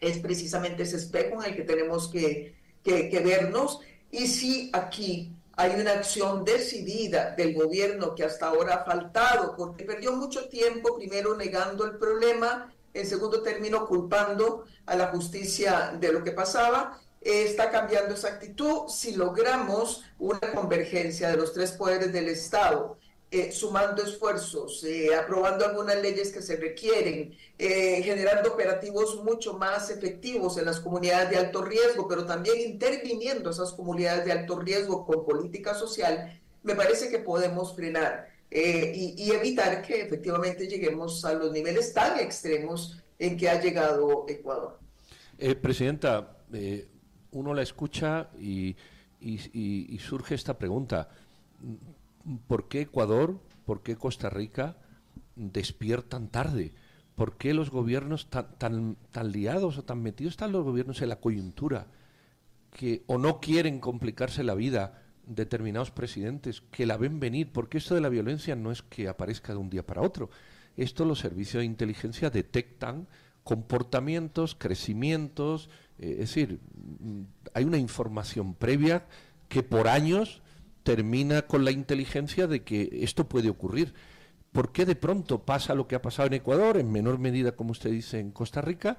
es 0.00 0.18
precisamente 0.18 0.82
ese 0.82 0.96
espejo 0.96 1.40
en 1.40 1.50
el 1.50 1.56
que 1.56 1.62
tenemos 1.62 2.08
que, 2.08 2.56
que, 2.82 3.20
vernos. 3.24 3.78
Y 4.10 4.26
si 4.26 4.72
aquí 4.72 5.32
hay 5.54 5.80
una 5.80 5.92
acción 5.92 6.44
decidida 6.44 7.30
del 7.36 7.54
gobierno 7.54 8.16
que 8.16 8.24
hasta 8.24 8.48
ahora 8.48 8.74
ha 8.74 8.84
faltado, 8.84 9.54
porque 9.56 9.84
perdió 9.84 10.16
mucho 10.16 10.48
tiempo, 10.48 10.96
primero 10.96 11.36
negando 11.36 11.84
el 11.84 11.96
problema, 11.96 12.74
en 12.92 13.06
segundo 13.06 13.40
término 13.40 13.86
culpando 13.86 14.64
a 14.84 14.96
la 14.96 15.12
justicia 15.12 15.96
de 15.96 16.12
lo 16.12 16.24
que 16.24 16.32
pasaba, 16.32 17.00
está 17.20 17.70
cambiando 17.70 18.14
esa 18.14 18.30
actitud 18.30 18.88
si 18.88 19.14
logramos 19.14 20.02
una 20.18 20.40
convergencia 20.52 21.30
de 21.30 21.36
los 21.36 21.52
tres 21.52 21.70
poderes 21.70 22.12
del 22.12 22.30
Estado 22.30 22.98
eh, 23.36 23.50
sumando 23.50 24.00
esfuerzos, 24.00 24.84
eh, 24.84 25.12
aprobando 25.12 25.66
algunas 25.66 26.00
leyes 26.00 26.30
que 26.30 26.40
se 26.40 26.54
requieren, 26.54 27.36
eh, 27.58 28.00
generando 28.04 28.52
operativos 28.52 29.24
mucho 29.24 29.54
más 29.54 29.90
efectivos 29.90 30.56
en 30.56 30.66
las 30.66 30.78
comunidades 30.78 31.30
de 31.30 31.38
alto 31.38 31.64
riesgo, 31.64 32.06
pero 32.06 32.24
también 32.26 32.60
interviniendo 32.60 33.50
esas 33.50 33.72
comunidades 33.72 34.24
de 34.24 34.30
alto 34.30 34.60
riesgo 34.60 35.04
con 35.04 35.24
política 35.24 35.74
social, 35.74 36.40
me 36.62 36.76
parece 36.76 37.10
que 37.10 37.18
podemos 37.18 37.74
frenar 37.74 38.28
y, 38.52 39.32
evitar 39.32 39.82
que 39.82 40.02
efectivamente 40.02 40.68
lleguemos 40.68 41.24
a 41.24 41.34
los 41.34 41.50
niveles 41.50 41.92
tan 41.92 42.20
extremos 42.20 43.02
en 43.18 43.36
que 43.36 43.50
ha 43.50 43.60
llegado 43.60 44.26
Ecuador. 44.28 44.78
Presidenta, 45.60 46.36
uno 47.32 47.52
la 47.52 47.62
escucha 47.62 48.30
y 48.38 48.76
surge 49.98 50.36
esta 50.36 50.56
pregunta 50.56 51.08
¿por 52.46 52.68
qué 52.68 52.82
Ecuador, 52.82 53.40
por 53.64 53.82
qué 53.82 53.96
Costa 53.96 54.30
Rica 54.30 54.76
despiertan 55.36 56.28
tarde? 56.28 56.72
¿Por 57.14 57.36
qué 57.36 57.54
los 57.54 57.70
gobiernos 57.70 58.28
tan, 58.28 58.58
tan, 58.58 58.96
tan 59.12 59.30
liados 59.30 59.78
o 59.78 59.84
tan 59.84 60.02
metidos 60.02 60.32
están 60.32 60.52
los 60.52 60.64
gobiernos 60.64 61.00
en 61.02 61.08
la 61.08 61.20
coyuntura 61.20 61.86
que 62.70 63.04
o 63.06 63.18
no 63.18 63.40
quieren 63.40 63.78
complicarse 63.78 64.42
la 64.42 64.54
vida 64.54 65.02
determinados 65.26 65.90
presidentes 65.90 66.60
que 66.60 66.86
la 66.86 66.96
ven 66.96 67.20
venir? 67.20 67.52
Porque 67.52 67.78
esto 67.78 67.94
de 67.94 68.00
la 68.00 68.08
violencia 68.08 68.56
no 68.56 68.72
es 68.72 68.82
que 68.82 69.08
aparezca 69.08 69.52
de 69.52 69.58
un 69.58 69.70
día 69.70 69.86
para 69.86 70.02
otro. 70.02 70.30
Esto 70.76 71.04
los 71.04 71.20
servicios 71.20 71.60
de 71.60 71.66
inteligencia 71.66 72.30
detectan 72.30 73.06
comportamientos, 73.44 74.56
crecimientos, 74.56 75.68
eh, 75.98 76.12
es 76.12 76.34
decir, 76.34 76.60
mm, 76.74 77.22
hay 77.52 77.64
una 77.64 77.78
información 77.78 78.54
previa 78.54 79.06
que 79.48 79.62
por 79.62 79.86
años 79.86 80.42
termina 80.84 81.42
con 81.42 81.64
la 81.64 81.72
inteligencia 81.72 82.46
de 82.46 82.62
que 82.62 83.00
esto 83.02 83.28
puede 83.28 83.50
ocurrir. 83.50 83.94
¿Por 84.52 84.70
qué 84.70 84.86
de 84.86 84.94
pronto 84.94 85.44
pasa 85.44 85.74
lo 85.74 85.88
que 85.88 85.96
ha 85.96 86.02
pasado 86.02 86.28
en 86.28 86.34
Ecuador, 86.34 86.76
en 86.76 86.92
menor 86.92 87.18
medida, 87.18 87.56
como 87.56 87.72
usted 87.72 87.90
dice, 87.90 88.20
en 88.20 88.30
Costa 88.30 88.60
Rica, 88.60 88.98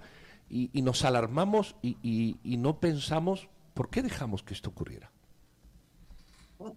y, 0.50 0.82
nos 0.82 1.06
alarmamos 1.06 1.78
y, 1.82 2.38
no 2.44 2.80
pensamos 2.80 3.48
por 3.74 3.90
qué 3.90 4.02
dejamos 4.02 4.44
que 4.44 4.54
esto 4.54 4.70
ocurriera? 4.72 5.12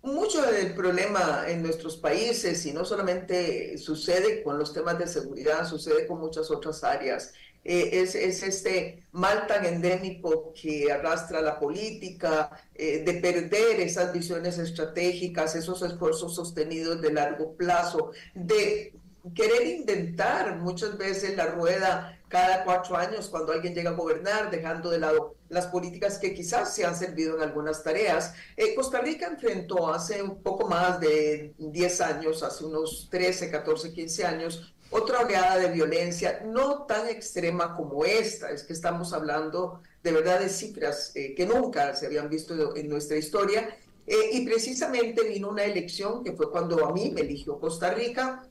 Mucho 0.03 0.43
del 0.43 0.75
problema 0.75 1.45
en 1.49 1.63
nuestros 1.63 1.97
países, 1.97 2.65
y 2.67 2.73
no 2.73 2.85
solamente 2.85 3.77
sucede 3.79 4.43
con 4.43 4.59
los 4.59 4.73
temas 4.73 4.99
de 4.99 5.07
seguridad, 5.07 5.67
sucede 5.67 6.07
con 6.07 6.21
muchas 6.21 6.51
otras 6.51 6.85
áreas, 6.85 7.33
eh, 7.65 8.01
es, 8.01 8.15
este 8.15 9.03
mal 9.13 9.47
tan 9.47 9.65
endémico 9.65 10.53
que 10.55 10.91
arrastra 10.91 11.41
la 11.41 11.59
política, 11.59 12.51
eh, 12.75 13.03
de 13.05 13.15
perder 13.15 13.81
esas 13.81 14.13
visiones 14.13 14.59
estratégicas, 14.59 15.55
esos 15.55 15.83
esfuerzos 15.83 16.35
sostenidos 16.35 17.01
de 17.01 17.13
largo 17.13 17.55
plazo, 17.57 18.13
de 18.35 18.93
querer 19.35 19.67
inventar 19.67 20.57
muchas 20.57 20.97
veces 20.97 21.37
la 21.37 21.47
rueda 21.47 22.19
cada 22.29 22.65
cuatro 22.65 22.97
años 22.97 23.29
cuando 23.29 23.53
alguien 23.53 23.75
llega 23.75 23.91
a 23.91 23.95
gobernar, 23.95 24.51
dejando 24.51 24.91
de 24.91 24.99
lado 24.99 25.35
las 25.49 25.67
políticas 25.67 26.19
que 26.19 26.35
quizás 26.35 26.75
se 26.75 26.85
han 26.85 26.97
servido 26.97 27.37
en 27.37 27.43
algunas 27.43 27.83
tareas. 27.83 28.35
Eh, 28.57 28.75
Costa 28.75 29.01
Rica 29.01 29.27
enfrentó 29.27 29.93
hace 29.93 30.23
un 30.23 30.43
poco 30.43 30.69
más 30.69 31.01
de 31.01 31.55
10 31.59 32.01
años, 32.03 32.43
hace 32.43 32.65
unos 32.65 33.09
13, 33.11 33.51
14, 33.51 33.93
15 33.93 34.25
años, 34.27 34.75
otra 34.91 35.21
oleada 35.21 35.59
de 35.59 35.69
violencia, 35.69 36.43
no 36.47 36.87
tan 36.87 37.09
extrema 37.09 37.75
como 37.75 38.05
esta, 38.05 38.51
es 38.51 38.63
que 38.63 38.73
estamos 38.73 39.13
hablando 39.13 39.83
de 40.03 40.13
verdad 40.13 40.41
de 40.41 40.49
cifras 40.49 41.13
eh, 41.15 41.35
que 41.35 41.47
nunca 41.47 41.95
se 41.95 42.07
habían 42.07 42.31
visto 42.31 42.75
en 42.77 42.89
nuestra 42.89 43.17
historia. 43.17 43.77
Eh, 44.07 44.31
y 44.33 44.47
precisamente 44.47 45.23
vino 45.29 45.51
una 45.51 45.65
elección 45.65 46.25
que 46.25 46.33
fue 46.33 46.51
cuando 46.51 46.87
a 46.87 46.93
mí 46.93 47.11
me 47.15 47.21
eligió 47.21 47.61
Costa 47.61 47.93
Rica, 47.93 48.49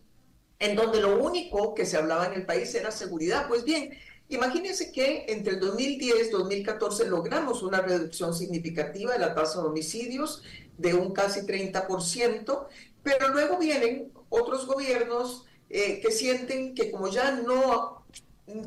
en 0.60 0.76
donde 0.76 1.02
lo 1.02 1.20
único 1.20 1.74
que 1.74 1.86
se 1.86 1.98
hablaba 1.98 2.28
en 2.28 2.34
el 2.34 2.46
país 2.46 2.74
era 2.76 2.92
seguridad. 2.92 3.48
Pues 3.48 3.64
bien, 3.64 3.98
imagínense 4.30 4.92
que 4.92 5.26
entre 5.30 5.54
el 5.54 5.60
2010 5.60 6.28
y 6.28 6.30
2014 6.30 7.06
logramos 7.08 7.64
una 7.64 7.82
reducción 7.82 8.36
significativa 8.36 9.14
de 9.14 9.20
la 9.20 9.34
tasa 9.34 9.62
de 9.62 9.68
homicidios 9.70 10.44
de 10.78 10.94
un 10.94 11.12
casi 11.12 11.42
30%, 11.42 12.68
pero 13.02 13.30
luego 13.30 13.58
vienen 13.58 14.12
otros 14.30 14.68
gobiernos 14.68 15.47
eh, 15.70 16.00
que 16.00 16.12
sienten 16.12 16.76
que 16.76 16.92
como 16.92 17.08
ya 17.08 17.32
no, 17.32 18.06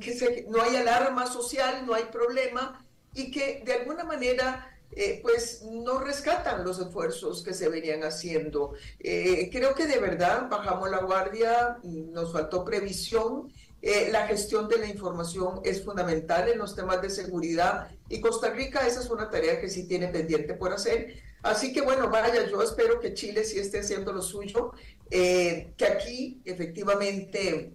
que 0.01 0.47
no 0.49 0.63
hay 0.63 0.77
alarma 0.77 1.27
social, 1.27 1.87
no 1.87 1.95
hay 1.95 2.05
problema, 2.05 2.85
y 3.15 3.31
que 3.31 3.63
de 3.65 3.73
alguna 3.73 4.05
manera 4.05 4.71
eh, 4.93 5.21
pues 5.23 5.63
no 5.63 6.01
rescatan 6.01 6.65
los 6.65 6.81
esfuerzos 6.81 7.43
que 7.43 7.55
se 7.55 7.69
venían 7.69 8.03
haciendo. 8.03 8.73
Eh, 8.99 9.49
creo 9.53 9.75
que 9.75 9.87
de 9.87 9.99
verdad 9.99 10.49
bajamos 10.49 10.91
la 10.91 10.99
guardia, 10.99 11.79
nos 11.83 12.33
faltó 12.33 12.65
previsión. 12.65 13.53
Eh, 13.83 14.09
la 14.11 14.27
gestión 14.27 14.69
de 14.69 14.79
la 14.79 14.87
información 14.87 15.61
es 15.65 15.85
fundamental 15.85 16.49
en 16.49 16.59
los 16.59 16.77
temas 16.77 17.01
de 17.01 17.09
seguridad 17.09 17.89
y 18.11 18.21
Costa 18.21 18.51
Rica 18.51 18.87
esa 18.87 19.01
es 19.01 19.09
una 19.09 19.31
tarea 19.31 19.59
que 19.59 19.71
sí 19.71 19.87
tiene 19.87 20.09
pendiente 20.09 20.55
por 20.55 20.73
hacer. 20.73 21.17
Así 21.43 21.73
que 21.73 21.81
bueno, 21.81 22.11
vaya, 22.11 22.49
yo 22.49 22.63
espero 22.63 23.01
que 23.01 23.15
Chile 23.15 23.45
sí 23.45 23.59
esté 23.59 23.81
haciendo 23.81 24.13
lo 24.13 24.23
suyo, 24.23 24.73
que 25.11 25.87
aquí 25.87 26.41
efectivamente 26.45 27.73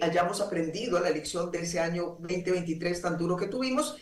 hayamos 0.00 0.40
aprendido 0.40 0.98
la 1.00 1.10
lección 1.10 1.50
de 1.50 1.60
ese 1.60 1.80
año 1.80 2.16
2023 2.20 3.00
tan 3.00 3.16
duro 3.16 3.36
que 3.36 3.46
tuvimos 3.46 3.96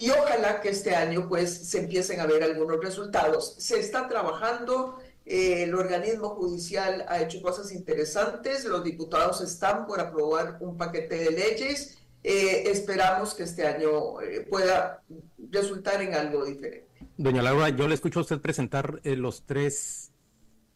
y 0.00 0.10
ojalá 0.10 0.60
que 0.60 0.70
este 0.70 0.94
año 0.94 1.28
pues 1.28 1.68
se 1.68 1.80
empiecen 1.80 2.20
a 2.20 2.26
ver 2.26 2.42
algunos 2.42 2.82
resultados. 2.82 3.54
Se 3.58 3.78
está 3.78 4.08
trabajando, 4.08 4.98
eh, 5.26 5.64
el 5.64 5.74
organismo 5.74 6.30
judicial 6.30 7.04
ha 7.08 7.20
hecho 7.20 7.42
cosas 7.42 7.70
interesantes, 7.70 8.64
los 8.64 8.82
diputados 8.82 9.42
están 9.42 9.86
por 9.86 10.00
aprobar 10.00 10.56
un 10.60 10.78
paquete 10.78 11.16
de 11.16 11.30
leyes, 11.32 11.98
eh, 12.24 12.64
esperamos 12.66 13.34
que 13.34 13.42
este 13.42 13.66
año 13.66 14.20
eh, 14.22 14.46
pueda 14.48 15.02
resultar 15.50 16.00
en 16.00 16.14
algo 16.14 16.46
diferente. 16.46 16.89
Doña 17.20 17.42
Laura, 17.42 17.68
yo 17.68 17.86
le 17.86 17.94
escucho 17.94 18.20
a 18.20 18.22
usted 18.22 18.40
presentar 18.40 19.00
los 19.04 19.44
tres 19.44 20.10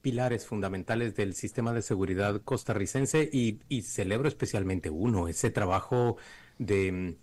pilares 0.02 0.44
fundamentales 0.44 1.14
del 1.14 1.34
sistema 1.34 1.72
de 1.72 1.80
seguridad 1.80 2.42
costarricense 2.42 3.30
y, 3.32 3.80
celebro 3.80 4.28
especialmente 4.28 4.90
uno, 4.90 5.26
ese 5.26 5.50
trabajo 5.50 6.18
de 6.58 7.16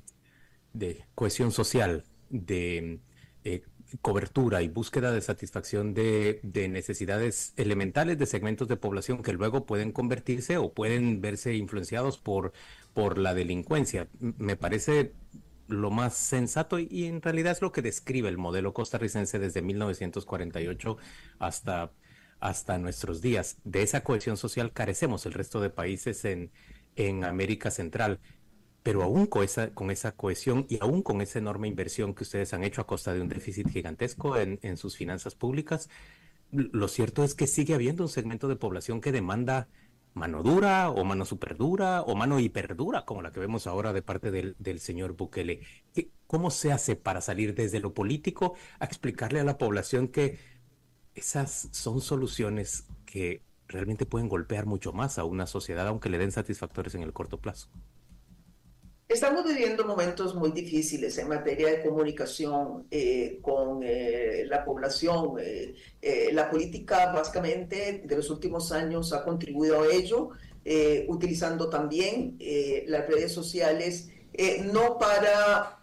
de 0.73 1.05
cohesión 1.15 1.51
social, 1.51 2.03
de 2.29 2.99
eh, 3.43 3.63
cobertura 4.01 4.61
y 4.61 4.69
búsqueda 4.69 5.11
de 5.11 5.21
satisfacción 5.21 5.93
de, 5.93 6.39
necesidades 6.69 7.53
elementales 7.57 8.17
de 8.17 8.25
segmentos 8.25 8.67
de 8.67 8.77
población 8.77 9.21
que 9.21 9.33
luego 9.33 9.65
pueden 9.65 9.91
convertirse 9.91 10.57
o 10.57 10.73
pueden 10.73 11.21
verse 11.21 11.55
influenciados 11.55 12.17
por, 12.17 12.53
por 12.93 13.17
la 13.17 13.33
delincuencia. 13.33 14.07
Me 14.19 14.55
parece 14.55 15.13
lo 15.71 15.91
más 15.91 16.15
sensato 16.15 16.79
y, 16.79 17.05
en 17.05 17.21
realidad 17.21 17.53
es 17.53 17.61
lo 17.61 17.71
que 17.71 17.81
describe 17.81 18.29
el 18.29 18.37
modelo 18.37 18.73
costarricense 18.73 19.39
desde 19.39 19.61
1948 19.61 20.97
hasta, 21.39 21.91
hasta 22.39 22.77
nuestros 22.77 23.21
días. 23.21 23.57
De 23.63 23.81
esa 23.81 24.03
cohesión 24.03 24.37
social 24.37 24.73
carecemos 24.73 25.25
el 25.25 25.33
resto 25.33 25.61
de 25.61 25.69
países 25.69 26.25
en, 26.25 26.51
en 26.95 27.23
América 27.23 27.71
Central 27.71 28.19
pero 28.83 29.03
aún 29.03 29.27
con 29.27 29.43
esa, 29.43 29.73
con 29.73 29.91
esa 29.91 30.13
cohesión 30.13 30.65
y 30.67 30.79
aún 30.81 31.03
con 31.03 31.21
esa 31.21 31.39
enorme 31.39 31.67
inversión 31.67 32.15
que 32.15 32.23
ustedes 32.23 32.53
han 32.53 32.63
hecho 32.63 32.81
a 32.81 32.87
costa 32.87 33.13
de 33.13 33.21
un 33.21 33.29
déficit 33.29 33.69
gigantesco 33.69 34.37
en, 34.37 34.59
en 34.63 34.77
sus 34.77 34.97
finanzas 34.97 35.35
públicas, 35.35 35.89
lo 36.51 36.87
cierto 36.87 37.23
es 37.23 37.35
que 37.35 37.47
sigue 37.47 37.75
habiendo 37.75 38.03
un 38.03 38.09
segmento 38.09 38.47
de 38.47 38.55
población 38.55 38.99
que 38.99 39.11
demanda 39.11 39.67
mano 40.13 40.43
dura 40.43 40.89
o 40.89 41.03
mano 41.03 41.25
superdura 41.25 42.01
o 42.01 42.15
mano 42.15 42.39
hiperdura, 42.39 43.05
como 43.05 43.21
la 43.21 43.31
que 43.31 43.39
vemos 43.39 43.67
ahora 43.67 43.93
de 43.93 44.01
parte 44.01 44.31
del, 44.31 44.55
del 44.59 44.79
señor 44.79 45.15
Bukele. 45.15 45.61
¿Cómo 46.27 46.51
se 46.51 46.71
hace 46.71 46.95
para 46.95 47.21
salir 47.21 47.55
desde 47.55 47.79
lo 47.79 47.93
político 47.93 48.55
a 48.79 48.85
explicarle 48.85 49.39
a 49.39 49.43
la 49.43 49.57
población 49.57 50.07
que 50.07 50.39
esas 51.15 51.69
son 51.71 52.01
soluciones 52.01 52.87
que 53.05 53.43
realmente 53.67 54.05
pueden 54.05 54.29
golpear 54.29 54.65
mucho 54.65 54.93
más 54.93 55.17
a 55.17 55.25
una 55.25 55.47
sociedad, 55.47 55.87
aunque 55.87 56.09
le 56.09 56.17
den 56.17 56.31
satisfactores 56.31 56.95
en 56.95 57.03
el 57.03 57.13
corto 57.13 57.39
plazo? 57.39 57.69
Estamos 59.11 59.43
viviendo 59.43 59.83
momentos 59.83 60.33
muy 60.35 60.51
difíciles 60.51 61.17
en 61.17 61.27
materia 61.27 61.67
de 61.67 61.81
comunicación 61.81 62.87
eh, 62.89 63.39
con 63.41 63.81
eh, 63.83 64.45
la 64.47 64.63
población. 64.63 65.33
Eh, 65.37 66.29
la 66.31 66.49
política 66.49 67.11
básicamente 67.11 68.03
de 68.05 68.15
los 68.15 68.29
últimos 68.29 68.71
años 68.71 69.11
ha 69.11 69.25
contribuido 69.25 69.81
a 69.81 69.87
ello, 69.87 70.29
utilizando 71.07 71.69
también 71.69 72.37
las 72.87 73.05
redes 73.07 73.33
sociales, 73.33 74.09
no 74.71 74.97
para 74.97 75.81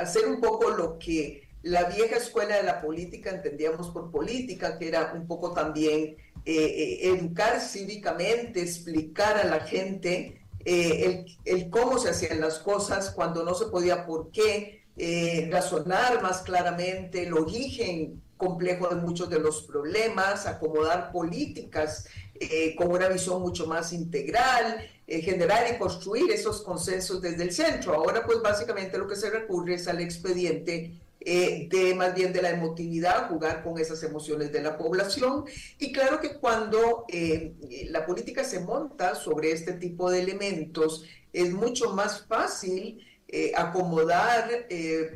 hacer 0.00 0.26
un 0.26 0.40
poco 0.40 0.70
lo 0.70 0.98
que 0.98 1.48
la 1.62 1.84
vieja 1.84 2.16
escuela 2.16 2.56
de 2.56 2.62
la 2.62 2.80
política 2.80 3.30
entendíamos 3.30 3.90
por 3.90 4.10
política, 4.10 4.78
que 4.78 4.88
era 4.88 5.12
un 5.14 5.26
poco 5.26 5.52
también 5.52 6.16
educar 6.46 7.60
cívicamente, 7.60 8.62
explicar 8.62 9.36
a 9.36 9.44
la 9.44 9.60
gente 9.60 10.41
eh, 10.64 11.24
el, 11.44 11.70
cómo 11.70 11.98
se 11.98 12.10
hacían 12.10 12.40
las 12.40 12.58
cosas, 12.58 13.10
cuando 13.10 13.44
no 13.44 13.54
se 13.54 13.66
podía 13.66 14.06
por 14.06 14.30
qué, 14.30 14.82
eh, 14.96 15.48
razonar 15.50 16.22
más 16.22 16.42
claramente 16.42 17.22
el 17.26 17.34
origen 17.34 18.22
complejo 18.36 18.88
de 18.88 18.96
muchos 18.96 19.30
de 19.30 19.38
los 19.38 19.62
problemas, 19.62 20.46
acomodar 20.46 21.12
políticas 21.12 22.06
eh, 22.34 22.74
con 22.76 22.90
una 22.90 23.08
visión 23.08 23.40
mucho 23.40 23.66
más 23.66 23.92
integral, 23.92 24.88
generar 25.06 25.66
y 25.70 25.78
construir 25.78 26.30
esos 26.30 26.62
consensos 26.62 27.20
desde 27.20 27.42
el 27.42 27.52
centro. 27.52 27.94
Ahora 27.94 28.24
pues 28.24 28.40
básicamente 28.40 28.96
lo 28.96 29.06
que 29.06 29.16
se 29.16 29.28
recurre 29.28 29.74
es 29.74 29.86
al 29.86 30.00
expediente 30.00 31.01
eh, 31.24 31.68
de 31.70 31.94
más 31.94 32.14
bien 32.14 32.32
de 32.32 32.42
la 32.42 32.50
emotividad, 32.50 33.28
jugar 33.28 33.62
con 33.62 33.78
esas 33.78 34.02
emociones 34.02 34.50
de 34.50 34.62
la 34.62 34.76
población. 34.76 35.44
Y 35.78 35.92
claro 35.92 36.20
que 36.20 36.38
cuando 36.38 37.04
eh, 37.08 37.54
la 37.88 38.04
política 38.04 38.42
se 38.44 38.60
monta 38.60 39.14
sobre 39.14 39.52
este 39.52 39.74
tipo 39.74 40.10
de 40.10 40.20
elementos, 40.20 41.04
es 41.32 41.52
mucho 41.52 41.94
más 41.94 42.26
fácil 42.26 43.06
eh, 43.28 43.52
acomodar 43.56 44.66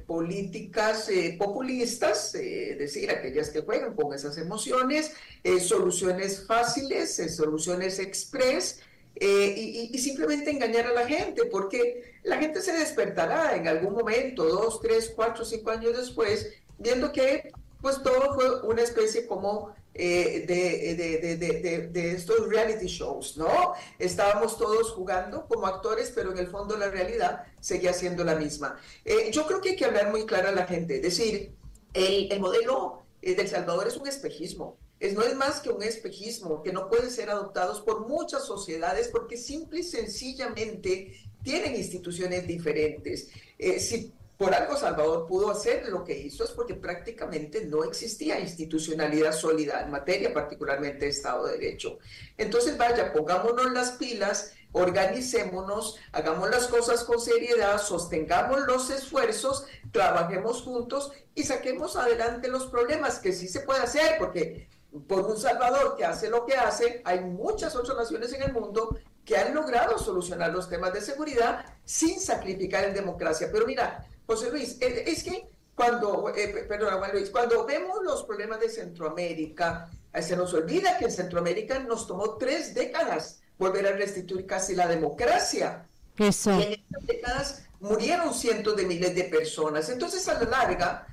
políticas 0.07 1.11
populistas, 1.39 2.35
es 2.35 2.79
decir, 2.79 3.11
aquellas 3.11 3.51
que 3.51 3.61
juegan 3.61 3.95
con 3.95 4.15
esas 4.15 4.39
emociones, 4.39 5.13
soluciones 5.61 6.47
fáciles, 6.47 7.17
soluciones 7.37 7.99
express, 7.99 8.81
y, 9.19 9.91
y, 9.93 9.99
simplemente 9.99 10.51
engañar 10.51 10.87
a 10.87 10.93
la 10.93 11.07
gente, 11.07 11.47
porque 11.47 12.17
la 12.23 12.37
gente 12.37 12.61
se 12.61 12.73
despertará 12.73 13.57
en 13.57 13.67
algún 13.67 13.95
momento, 13.95 14.45
dos, 14.45 14.81
tres, 14.81 15.13
cuatro, 15.15 15.45
cinco 15.45 15.71
años 15.71 15.97
después, 15.97 16.53
viendo 16.79 17.13
que 17.13 17.51
pues 17.81 18.03
todo 18.03 18.35
fue 18.35 18.63
una 18.63 18.83
especie 18.83 19.27
como 19.27 19.75
eh, 19.95 20.45
de, 20.47 21.37
de, 21.37 21.89
de, 21.89 22.13
estos 22.13 22.49
reality 22.49 22.87
shows, 22.87 23.39
¿no? 23.39 23.73
Estábamos 23.99 24.59
todos 24.59 24.91
jugando 24.93 25.47
como 25.47 25.67
actores, 25.67 26.13
pero 26.15 26.33
en 26.33 26.39
el 26.39 26.49
fondo 26.49 26.77
la 26.77 26.91
realidad 26.91 27.45
seguía 27.61 27.95
siendo 27.95 28.23
la 28.23 28.35
misma. 28.35 28.79
Eh, 29.07 29.31
yo 29.31 29.47
creo 29.47 29.63
que 29.63 29.71
hay 29.71 29.77
que 29.77 29.87
hablar 29.87 30.11
muy 30.11 30.27
claro 30.27 30.49
a 30.49 30.53
la 30.53 30.67
gente, 30.67 31.01
decir, 31.01 31.55
el, 31.95 32.31
el 32.31 32.41
modelo 32.41 33.05
eh, 33.23 33.35
de 33.35 33.43
El 33.43 33.49
Salvador 33.49 33.89
es 33.89 33.97
un 33.97 34.07
espejismo. 34.07 34.77
Es, 34.99 35.13
no 35.15 35.23
es 35.23 35.35
más 35.37 35.61
que 35.61 35.71
un 35.71 35.83
espejismo 35.83 36.63
que 36.63 36.73
no 36.73 36.89
puede 36.89 37.11
ser 37.11 37.31
adoptado 37.31 37.85
por 37.85 38.09
muchas 38.09 38.45
sociedades 38.47 39.09
porque 39.09 39.37
simple 39.37 39.81
y 39.81 39.85
sencillamente 39.85 41.21
tienen 41.43 41.77
instituciones 41.77 42.47
diferentes. 42.47 43.29
Eh, 43.59 43.79
si 43.79 44.13
por 44.37 44.55
algo 44.55 44.77
Salvador 44.77 45.27
pudo 45.27 45.51
hacer 45.51 45.89
lo 45.89 46.05
que 46.05 46.19
hizo 46.19 46.45
es 46.45 46.51
porque 46.51 46.75
prácticamente 46.75 47.65
no 47.65 47.85
existía 47.85 48.39
institucionalidad 48.39 49.33
sólida 49.33 49.83
en 49.83 49.91
materia, 49.91 50.35
particularmente 50.35 51.07
de 51.07 51.11
Estado 51.11 51.47
de 51.47 51.59
Derecho. 51.59 51.99
Entonces, 52.37 52.77
vaya, 52.77 53.13
pongámonos 53.13 53.73
las 53.73 53.93
pilas, 53.93 54.53
organicémonos, 54.73 55.97
hagamos 56.13 56.51
las 56.51 56.67
cosas 56.67 57.05
con 57.05 57.19
seriedad, 57.19 57.81
sostengamos 57.81 58.61
los 58.67 58.91
esfuerzos, 58.91 59.65
trabajemos 59.91 60.63
juntos 60.63 61.13
y 61.35 61.45
saquemos 61.45 61.97
adelante 61.97 62.49
los 62.49 62.67
problemas, 62.67 63.19
que 63.19 63.33
sí 63.33 63.49
se 63.49 63.61
puede 63.61 63.81
hacer, 63.81 64.19
porque 64.19 64.69
por 65.01 65.27
un 65.27 65.37
Salvador 65.37 65.97
que 65.97 66.05
hace 66.05 66.31
lo 66.31 66.45
que 66.45 66.55
hace, 66.55 67.03
hay 67.05 67.21
muchas 67.21 67.75
otras 67.77 67.97
naciones 67.97 68.33
en 68.33 68.43
el 68.43 68.53
mundo 68.53 68.99
que 69.25 69.37
han 69.37 69.55
logrado 69.55 69.99
solucionar 69.99 70.53
los 70.53 70.69
temas 70.69 70.93
de 70.93 71.01
seguridad 71.01 71.65
sin 71.85 72.21
sacrificar 72.21 72.85
en 72.85 72.95
democracia. 72.95 73.49
Pero 73.53 73.67
mira, 73.67 74.07
José 74.27 74.51
Luis, 74.51 74.77
eh, 74.81 75.05
es 75.07 75.25
que 75.25 75.49
cuando, 75.75 76.33
eh, 76.35 76.65
perdón, 76.69 76.99
Juan 76.99 77.13
Luis, 77.13 77.31
cuando 77.31 77.67
vemos 77.67 78.03
los 78.03 78.25
problemas 78.25 78.61
de 78.61 78.71
Centroamérica, 78.71 79.91
eh, 80.13 80.23
se 80.23 80.37
nos 80.37 80.55
olvida 80.55 80.97
que 80.97 81.07
en 81.07 81.13
Centroamérica 81.13 81.79
nos 81.81 82.07
tomó 82.07 82.37
tres 82.37 82.73
décadas 82.73 83.41
volver 83.59 83.87
a 83.87 83.93
restituir 83.93 84.47
casi 84.47 84.75
la 84.75 84.87
democracia. 84.87 85.87
Eso. 86.17 86.59
Y 86.59 86.63
en 86.63 86.73
estas 86.73 87.07
décadas 87.07 87.63
murieron 87.81 88.33
cientos 88.33 88.77
de 88.77 88.87
miles 88.87 89.15
de 89.15 89.25
personas. 89.25 89.89
Entonces, 89.91 90.27
a 90.29 90.35
la 90.35 90.49
larga, 90.49 91.07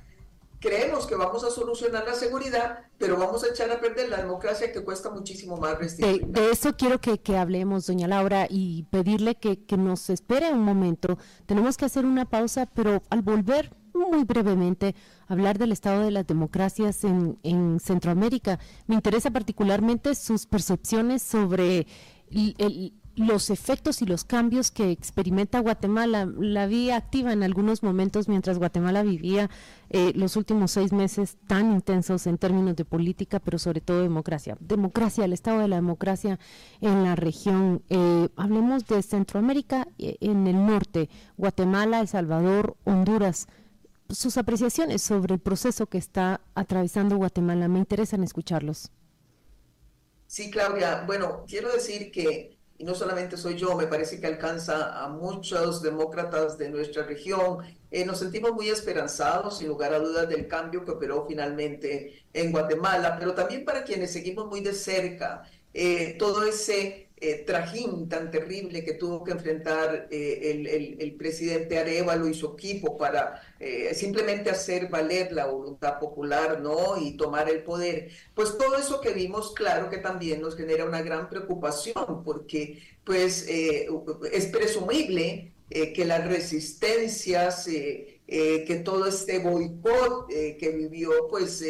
creemos 0.64 1.06
que 1.06 1.14
vamos 1.14 1.44
a 1.44 1.50
solucionar 1.50 2.04
la 2.06 2.14
seguridad, 2.14 2.78
pero 2.96 3.18
vamos 3.18 3.44
a 3.44 3.48
echar 3.48 3.70
a 3.70 3.80
perder 3.80 4.08
la 4.08 4.16
democracia 4.16 4.72
que 4.72 4.82
cuesta 4.82 5.10
muchísimo 5.10 5.58
más 5.58 5.78
restituir. 5.78 6.26
De, 6.26 6.50
eso 6.50 6.74
quiero 6.74 7.00
que, 7.00 7.18
que, 7.18 7.36
hablemos, 7.36 7.86
doña 7.86 8.08
Laura, 8.08 8.46
y 8.48 8.84
pedirle 8.84 9.34
que, 9.34 9.64
que 9.64 9.76
nos 9.76 10.08
espere 10.08 10.50
un 10.50 10.62
momento. 10.62 11.18
Tenemos 11.44 11.76
que 11.76 11.84
hacer 11.84 12.06
una 12.06 12.24
pausa, 12.24 12.66
pero 12.66 13.02
al 13.10 13.20
volver 13.20 13.70
muy 13.92 14.24
brevemente 14.24 14.94
hablar 15.28 15.58
del 15.58 15.70
estado 15.70 16.02
de 16.02 16.10
las 16.10 16.26
democracias 16.26 17.04
en, 17.04 17.38
en 17.42 17.78
Centroamérica. 17.78 18.58
Me 18.86 18.94
interesa 18.94 19.30
particularmente 19.30 20.14
sus 20.14 20.46
percepciones 20.46 21.22
sobre 21.22 21.86
el, 22.30 22.94
los 23.16 23.50
efectos 23.50 24.02
y 24.02 24.06
los 24.06 24.24
cambios 24.24 24.70
que 24.70 24.90
experimenta 24.90 25.60
Guatemala. 25.60 26.28
La 26.38 26.66
vi 26.66 26.90
activa 26.90 27.32
en 27.32 27.42
algunos 27.42 27.82
momentos 27.82 28.28
mientras 28.28 28.58
Guatemala 28.58 29.02
vivía 29.02 29.50
eh, 29.90 30.12
los 30.14 30.36
últimos 30.36 30.72
seis 30.72 30.92
meses 30.92 31.36
tan 31.46 31.72
intensos 31.72 32.26
en 32.26 32.38
términos 32.38 32.76
de 32.76 32.84
política, 32.84 33.38
pero 33.38 33.58
sobre 33.58 33.80
todo 33.80 34.02
democracia. 34.02 34.56
Democracia, 34.60 35.24
el 35.24 35.32
estado 35.32 35.60
de 35.60 35.68
la 35.68 35.76
democracia 35.76 36.38
en 36.80 37.04
la 37.04 37.14
región. 37.14 37.82
Eh, 37.88 38.28
hablemos 38.36 38.86
de 38.86 39.02
Centroamérica 39.02 39.86
eh, 39.98 40.16
en 40.20 40.46
el 40.46 40.66
norte, 40.66 41.08
Guatemala, 41.36 42.00
El 42.00 42.08
Salvador, 42.08 42.76
Honduras. 42.84 43.46
Sus 44.10 44.36
apreciaciones 44.36 45.02
sobre 45.02 45.34
el 45.34 45.40
proceso 45.40 45.86
que 45.86 45.98
está 45.98 46.40
atravesando 46.54 47.16
Guatemala, 47.16 47.68
me 47.68 47.78
interesan 47.78 48.22
escucharlos. 48.22 48.90
Sí, 50.26 50.50
Claudia. 50.50 51.04
Bueno, 51.06 51.44
quiero 51.46 51.72
decir 51.72 52.10
que 52.10 52.53
y 52.76 52.84
no 52.84 52.94
solamente 52.94 53.36
soy 53.36 53.56
yo, 53.56 53.76
me 53.76 53.86
parece 53.86 54.20
que 54.20 54.26
alcanza 54.26 55.02
a 55.02 55.08
muchos 55.08 55.80
demócratas 55.82 56.58
de 56.58 56.68
nuestra 56.68 57.04
región. 57.04 57.58
Eh, 57.90 58.04
nos 58.04 58.18
sentimos 58.18 58.52
muy 58.52 58.68
esperanzados, 58.68 59.58
sin 59.58 59.68
lugar 59.68 59.94
a 59.94 60.00
dudas, 60.00 60.28
del 60.28 60.48
cambio 60.48 60.84
que 60.84 60.90
operó 60.90 61.24
finalmente 61.28 62.24
en 62.32 62.50
Guatemala, 62.50 63.16
pero 63.18 63.34
también 63.34 63.64
para 63.64 63.84
quienes 63.84 64.12
seguimos 64.12 64.46
muy 64.46 64.60
de 64.60 64.74
cerca 64.74 65.44
eh, 65.72 66.16
todo 66.18 66.44
ese 66.44 67.03
eh, 67.30 67.46
tan 68.08 68.30
terrible 68.30 68.84
que 68.84 68.94
tuvo 68.94 69.24
que 69.24 69.32
enfrentar 69.32 70.08
eh, 70.10 70.96
el, 70.98 71.14
presidente 71.14 71.78
Arevalo 71.78 72.28
y 72.28 72.34
su 72.34 72.52
equipo 72.52 72.98
para 72.98 73.40
eh, 73.58 73.94
simplemente 73.94 74.50
hacer 74.50 74.88
valer 74.88 75.32
la 75.32 75.46
voluntad 75.46 75.98
popular 75.98 76.60
¿no? 76.60 76.98
y 77.00 77.16
tomar 77.16 77.48
el 77.48 77.62
poder. 77.62 78.10
Pues 78.34 78.58
todo 78.58 78.76
eso 78.76 79.00
que 79.00 79.12
vimos, 79.12 79.54
claro 79.54 79.88
que 79.88 79.98
también 79.98 80.42
nos 80.42 80.54
genera 80.54 80.84
una 80.84 81.00
gran 81.00 81.30
preocupación 81.30 82.22
porque 82.24 82.82
pues 83.04 83.46
es 83.48 84.46
presumible 84.46 85.52
que 85.70 86.04
las 86.04 86.26
resistencias, 86.26 87.64
que 87.66 88.82
todo 88.84 89.06
este 89.06 89.38
boicot 89.38 90.28
que 90.28 90.68
vivió, 90.76 91.10
pues 91.28 91.62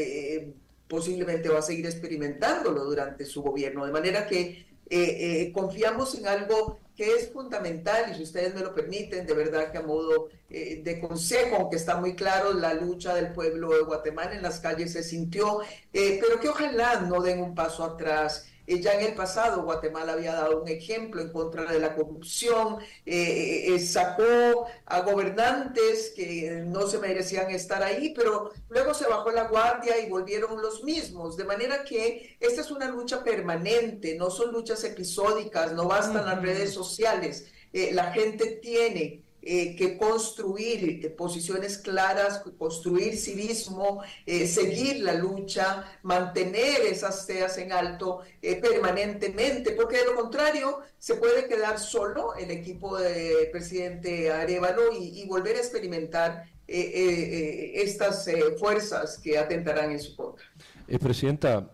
posiblemente 0.88 1.48
va 1.48 1.60
a 1.60 1.62
seguir 1.62 1.86
experimentándolo 1.86 2.84
durante 2.84 3.24
su 3.24 3.42
gobierno. 3.42 3.86
De 3.86 3.92
manera 3.92 4.26
que 4.26 4.73
eh, 4.90 5.42
eh, 5.46 5.52
confiamos 5.52 6.14
en 6.16 6.26
algo 6.26 6.78
que 6.96 7.14
es 7.14 7.32
fundamental 7.32 8.10
y 8.10 8.14
si 8.14 8.22
ustedes 8.22 8.54
me 8.54 8.60
lo 8.60 8.74
permiten, 8.74 9.26
de 9.26 9.34
verdad 9.34 9.72
que 9.72 9.78
a 9.78 9.82
modo 9.82 10.28
eh, 10.48 10.80
de 10.84 11.00
consejo, 11.00 11.56
aunque 11.56 11.76
está 11.76 11.96
muy 11.96 12.14
claro, 12.14 12.52
la 12.52 12.74
lucha 12.74 13.14
del 13.14 13.32
pueblo 13.32 13.70
de 13.70 13.82
Guatemala 13.82 14.34
en 14.34 14.42
las 14.42 14.60
calles 14.60 14.92
se 14.92 15.02
sintió, 15.02 15.60
pero 15.92 16.38
que 16.40 16.48
ojalá 16.48 17.00
no 17.00 17.20
den 17.20 17.40
un 17.40 17.54
paso 17.54 17.82
atrás 17.82 18.46
ya 18.66 18.94
en 18.94 19.06
el 19.06 19.14
pasado 19.14 19.62
Guatemala 19.62 20.14
había 20.14 20.34
dado 20.34 20.62
un 20.62 20.68
ejemplo 20.68 21.20
en 21.20 21.30
contra 21.32 21.64
de 21.64 21.78
la 21.78 21.94
corrupción, 21.94 22.78
eh, 23.04 23.74
eh, 23.74 23.78
sacó 23.78 24.66
a 24.86 25.00
gobernantes 25.00 26.12
que 26.16 26.62
no 26.66 26.86
se 26.86 26.98
merecían 26.98 27.50
estar 27.50 27.82
ahí, 27.82 28.14
pero 28.14 28.52
luego 28.68 28.94
se 28.94 29.06
bajó 29.06 29.30
la 29.30 29.48
guardia 29.48 29.98
y 29.98 30.08
volvieron 30.08 30.60
los 30.62 30.82
mismos. 30.82 31.36
De 31.36 31.44
manera 31.44 31.84
que 31.84 32.36
esta 32.40 32.60
es 32.60 32.70
una 32.70 32.88
lucha 32.88 33.22
permanente, 33.22 34.16
no 34.16 34.30
son 34.30 34.52
luchas 34.52 34.82
episódicas, 34.84 35.72
no 35.72 35.86
bastan 35.86 36.26
las 36.26 36.40
redes 36.40 36.72
sociales. 36.72 37.46
Eh, 37.72 37.90
la 37.92 38.12
gente 38.12 38.60
tiene 38.62 39.23
eh, 39.46 39.76
que 39.76 39.98
construir 39.98 41.04
eh, 41.04 41.10
posiciones 41.10 41.76
claras, 41.76 42.42
construir 42.56 43.14
civismo, 43.14 44.02
eh, 44.24 44.46
seguir 44.46 45.02
la 45.02 45.12
lucha, 45.12 45.84
mantener 46.02 46.80
esas 46.80 47.26
teas 47.26 47.58
en 47.58 47.70
alto 47.70 48.22
permanentemente, 48.40 49.72
porque 49.72 49.98
de 49.98 50.06
lo 50.06 50.14
contrario 50.14 50.80
se 50.98 51.16
puede 51.16 51.46
quedar 51.46 51.78
solo 51.78 52.34
el 52.36 52.50
equipo 52.50 52.96
del 52.96 53.50
presidente 53.50 54.32
Arevalo 54.32 54.92
y, 54.98 55.26
volver 55.26 55.56
a 55.56 55.58
experimentar 55.58 56.44
estas 56.66 58.26
fuerzas 58.58 59.18
que 59.18 59.36
atentarán 59.36 59.90
en 59.90 60.00
su 60.00 60.16
contra. 60.16 60.44
Presidenta, 61.00 61.70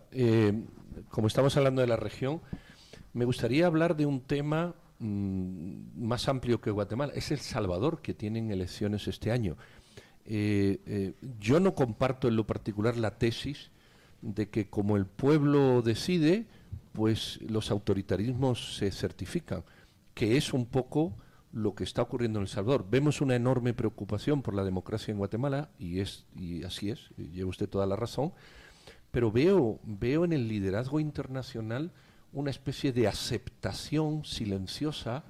como 1.09 1.27
estamos 1.27 1.55
hablando 1.55 1.81
de 1.81 1.87
la 1.87 1.97
región, 1.97 2.41
me 3.13 3.25
gustaría 3.25 3.67
hablar 3.67 3.95
de 3.95 4.05
un 4.05 4.21
tema 4.21 4.75
Mm, 5.03 6.05
más 6.07 6.29
amplio 6.29 6.61
que 6.61 6.69
Guatemala. 6.69 7.11
Es 7.15 7.31
El 7.31 7.39
Salvador 7.39 8.03
que 8.03 8.13
tienen 8.13 8.51
elecciones 8.51 9.07
este 9.07 9.31
año. 9.31 9.57
Eh, 10.25 10.79
eh, 10.85 11.13
yo 11.39 11.59
no 11.59 11.73
comparto 11.73 12.27
en 12.27 12.35
lo 12.35 12.45
particular 12.45 12.95
la 12.97 13.17
tesis 13.17 13.71
de 14.21 14.49
que 14.49 14.69
como 14.69 14.97
el 14.97 15.07
pueblo 15.07 15.81
decide, 15.81 16.45
pues 16.93 17.39
los 17.41 17.71
autoritarismos 17.71 18.77
se 18.77 18.91
certifican, 18.91 19.63
que 20.13 20.37
es 20.37 20.53
un 20.53 20.67
poco 20.67 21.15
lo 21.51 21.73
que 21.73 21.83
está 21.83 22.03
ocurriendo 22.03 22.37
en 22.37 22.43
El 22.43 22.49
Salvador. 22.49 22.85
Vemos 22.87 23.21
una 23.21 23.35
enorme 23.35 23.73
preocupación 23.73 24.43
por 24.43 24.53
la 24.53 24.63
democracia 24.63 25.11
en 25.11 25.17
Guatemala 25.17 25.71
y 25.79 25.99
es 25.99 26.25
y 26.35 26.63
así 26.63 26.91
es, 26.91 27.09
lleva 27.17 27.49
usted 27.49 27.67
toda 27.67 27.87
la 27.87 27.95
razón, 27.95 28.33
pero 29.09 29.31
veo 29.31 29.79
veo 29.83 30.25
en 30.25 30.33
el 30.33 30.47
liderazgo 30.47 30.99
internacional 30.99 31.91
una 32.33 32.49
especie 32.49 32.91
de 32.91 33.07
aceptación 33.07 34.23
silenciosa, 34.25 35.23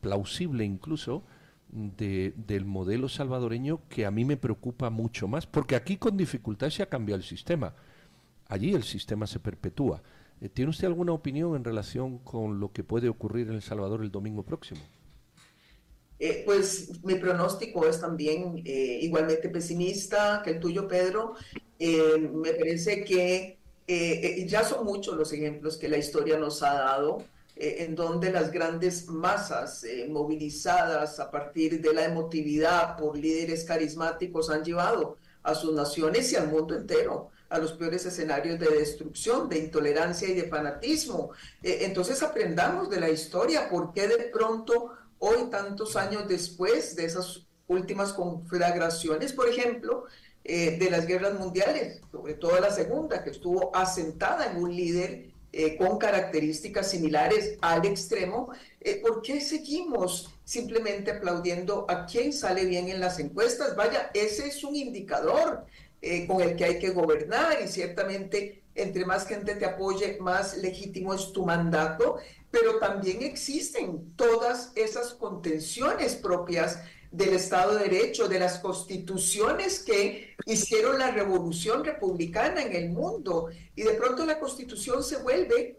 plausible 0.00 0.64
incluso, 0.64 1.24
de, 1.70 2.32
del 2.36 2.64
modelo 2.64 3.08
salvadoreño 3.08 3.82
que 3.88 4.06
a 4.06 4.10
mí 4.10 4.24
me 4.24 4.36
preocupa 4.36 4.90
mucho 4.90 5.28
más, 5.28 5.46
porque 5.46 5.76
aquí 5.76 5.96
con 5.96 6.16
dificultad 6.16 6.70
se 6.70 6.82
ha 6.82 6.88
cambiado 6.88 7.20
el 7.20 7.26
sistema, 7.26 7.74
allí 8.46 8.74
el 8.74 8.84
sistema 8.84 9.26
se 9.26 9.38
perpetúa. 9.38 10.02
Eh, 10.40 10.48
¿Tiene 10.48 10.70
usted 10.70 10.86
alguna 10.86 11.12
opinión 11.12 11.56
en 11.56 11.64
relación 11.64 12.18
con 12.18 12.60
lo 12.60 12.72
que 12.72 12.84
puede 12.84 13.08
ocurrir 13.08 13.48
en 13.48 13.54
El 13.54 13.62
Salvador 13.62 14.02
el 14.02 14.10
domingo 14.10 14.44
próximo? 14.44 14.80
Eh, 16.20 16.42
pues 16.44 17.04
mi 17.04 17.14
pronóstico 17.14 17.86
es 17.86 18.00
también 18.00 18.62
eh, 18.64 18.98
igualmente 19.02 19.48
pesimista 19.48 20.42
que 20.42 20.50
el 20.50 20.60
tuyo, 20.60 20.88
Pedro. 20.88 21.34
me 21.78 22.52
parece 22.54 23.04
que 23.04 23.57
eh, 23.90 24.42
eh, 24.42 24.46
ya 24.46 24.64
son 24.64 24.84
muchos 24.84 25.16
los 25.16 25.32
ejemplos 25.32 25.78
que 25.78 25.88
la 25.88 25.96
historia 25.96 26.36
nos 26.36 26.62
ha 26.62 26.74
dado, 26.74 27.24
eh, 27.56 27.76
en 27.80 27.94
donde 27.94 28.30
las 28.30 28.52
grandes 28.52 29.08
masas 29.08 29.82
movilizadas 30.10 31.18
a 31.18 31.30
partir 31.30 31.80
de 31.80 31.94
la 31.94 32.04
emotividad 32.04 32.98
por 32.98 33.16
líderes 33.16 33.64
carismáticos 33.64 34.50
han 34.50 34.62
llevado 34.62 35.16
a 35.42 35.54
sus 35.54 35.72
naciones 35.72 36.30
y 36.32 36.36
al 36.36 36.48
mundo 36.48 36.74
entero 36.76 37.30
a 37.48 37.58
los 37.58 37.72
peores 37.72 38.04
escenarios 38.04 38.60
de 38.60 38.68
destrucción, 38.68 39.48
de 39.48 39.58
intolerancia 39.58 40.28
y 40.28 40.34
de 40.34 40.48
fanatismo. 40.48 41.30
entonces 41.62 42.22
aprendamos 42.22 42.90
de 42.90 43.00
la 43.00 43.08
historia, 43.08 43.70
por 43.70 43.94
qué 43.94 44.06
de 44.06 44.24
pronto 44.24 44.92
hoy, 45.18 45.48
tantos 45.50 45.96
años 45.96 46.28
después 46.28 46.94
de 46.94 47.06
esas 47.06 47.46
últimas 47.68 48.12
conflagraciones, 48.12 49.32
por 49.32 49.48
ejemplo, 49.48 50.04
eh, 50.44 50.78
de 50.78 50.90
las 50.90 51.06
guerras 51.06 51.38
mundiales, 51.38 52.00
sobre 52.10 52.34
todo 52.34 52.58
la 52.58 52.70
segunda, 52.70 53.22
que 53.22 53.30
estuvo 53.30 53.74
asentada 53.74 54.50
en 54.50 54.56
un 54.56 54.74
líder 54.74 55.30
eh, 55.52 55.76
con 55.76 55.98
características 55.98 56.90
similares 56.90 57.56
al 57.60 57.84
extremo, 57.84 58.50
eh, 58.80 59.00
¿por 59.00 59.22
qué 59.22 59.40
seguimos 59.40 60.34
simplemente 60.44 61.10
aplaudiendo 61.10 61.86
a 61.88 62.06
quien 62.06 62.32
sale 62.32 62.64
bien 62.64 62.88
en 62.88 63.00
las 63.00 63.18
encuestas? 63.18 63.76
Vaya, 63.76 64.10
ese 64.14 64.48
es 64.48 64.64
un 64.64 64.76
indicador 64.76 65.66
con 66.28 66.40
el 66.40 66.54
que 66.54 66.64
hay 66.64 66.78
que 66.78 66.90
gobernar 66.90 67.58
y 67.60 67.66
ciertamente 67.66 68.62
entre 68.78 69.04
más 69.04 69.26
gente 69.26 69.56
te 69.56 69.66
apoye, 69.66 70.18
más 70.20 70.56
legítimo 70.56 71.12
es 71.12 71.32
tu 71.32 71.44
mandato, 71.44 72.18
pero 72.50 72.78
también 72.78 73.22
existen 73.22 74.14
todas 74.16 74.72
esas 74.76 75.12
contenciones 75.14 76.14
propias 76.14 76.78
del 77.10 77.34
Estado 77.34 77.74
de 77.76 77.88
Derecho, 77.88 78.28
de 78.28 78.38
las 78.38 78.58
constituciones 78.58 79.80
que 79.80 80.36
hicieron 80.44 80.98
la 80.98 81.10
revolución 81.10 81.84
republicana 81.84 82.62
en 82.62 82.74
el 82.74 82.90
mundo. 82.90 83.48
Y 83.74 83.82
de 83.82 83.94
pronto 83.94 84.26
la 84.26 84.38
constitución 84.38 85.02
se 85.02 85.16
vuelve 85.18 85.78